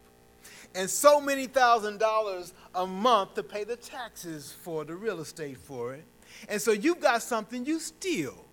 [0.76, 5.56] and so many thousand dollars a month to pay the taxes for the real estate
[5.56, 6.04] for it.
[6.48, 8.44] And so you've got something you still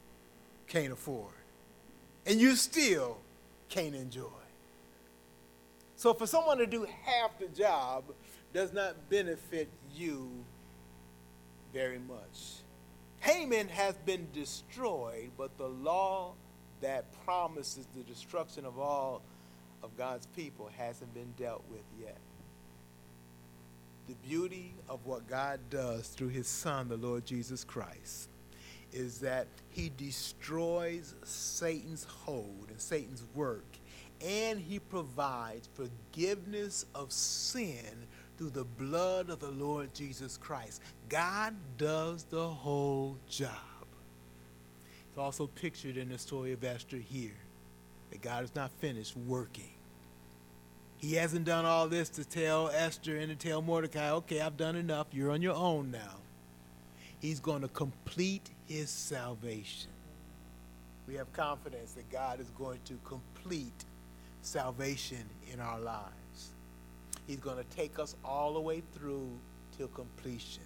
[0.66, 1.36] can't afford,
[2.26, 3.20] and you still
[3.70, 4.28] can't enjoy.
[5.96, 8.04] So for someone to do half the job
[8.54, 10.30] does not benefit you
[11.74, 12.62] very much.
[13.20, 16.34] Haman has been destroyed, but the law
[16.82, 19.22] that promises the destruction of all
[19.84, 22.18] of God's people hasn't been dealt with yet.
[24.08, 28.30] The beauty of what God does through his Son, the Lord Jesus Christ,
[28.94, 33.66] is that he destroys Satan's hold and Satan's work,
[34.26, 38.08] and he provides forgiveness of sin
[38.38, 40.82] through the blood of the Lord Jesus Christ.
[41.10, 43.52] God does the whole job.
[45.10, 47.38] It's also pictured in the story of Esther here
[48.12, 49.72] that God is not finished working.
[50.98, 54.76] He hasn't done all this to tell Esther and to tell Mordecai, okay, I've done
[54.76, 55.08] enough.
[55.12, 56.16] You're on your own now.
[57.20, 59.90] He's going to complete his salvation.
[61.08, 63.86] We have confidence that God is going to complete
[64.42, 66.52] salvation in our lives.
[67.28, 69.30] He's going to take us all the way through
[69.78, 70.64] till completion.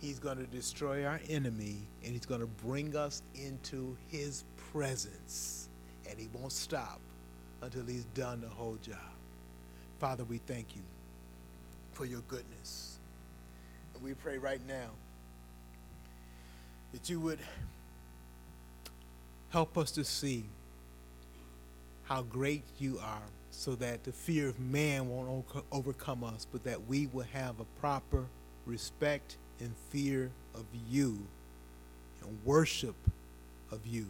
[0.00, 5.68] He's going to destroy our enemy and he's going to bring us into his presence.
[6.08, 7.00] And he won't stop
[7.62, 8.98] until he's done the whole job.
[9.98, 10.82] Father, we thank you
[11.94, 12.98] for your goodness.
[13.94, 14.90] And we pray right now
[16.96, 17.38] that you would
[19.50, 20.46] help us to see
[22.04, 26.86] how great you are so that the fear of man won't overcome us, but that
[26.88, 28.24] we will have a proper
[28.64, 31.18] respect and fear of you
[32.22, 32.96] and worship
[33.70, 34.06] of you.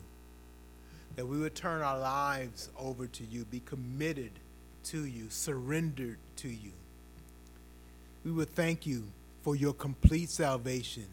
[1.16, 4.30] That we would turn our lives over to you, be committed
[4.84, 6.70] to you, surrendered to you.
[8.24, 9.08] We would thank you
[9.42, 11.06] for your complete salvation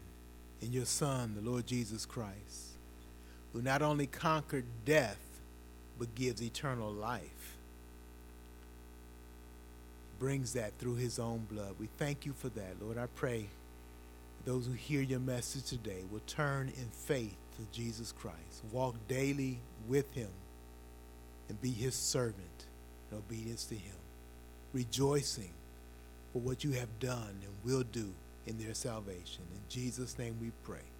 [0.64, 2.78] in your Son, the Lord Jesus Christ,
[3.52, 5.20] who not only conquered death,
[5.98, 7.54] but gives eternal life
[10.18, 11.74] brings that through his own blood.
[11.78, 12.96] We thank you for that, Lord.
[12.96, 13.46] I pray
[14.46, 19.58] those who hear your message today will turn in faith to Jesus Christ, walk daily
[19.86, 20.30] with him,
[21.48, 22.66] and be his servant
[23.10, 23.96] in obedience to him,
[24.72, 25.52] rejoicing
[26.32, 28.12] for what you have done and will do
[28.46, 29.44] in their salvation.
[29.54, 30.93] In Jesus' name we pray.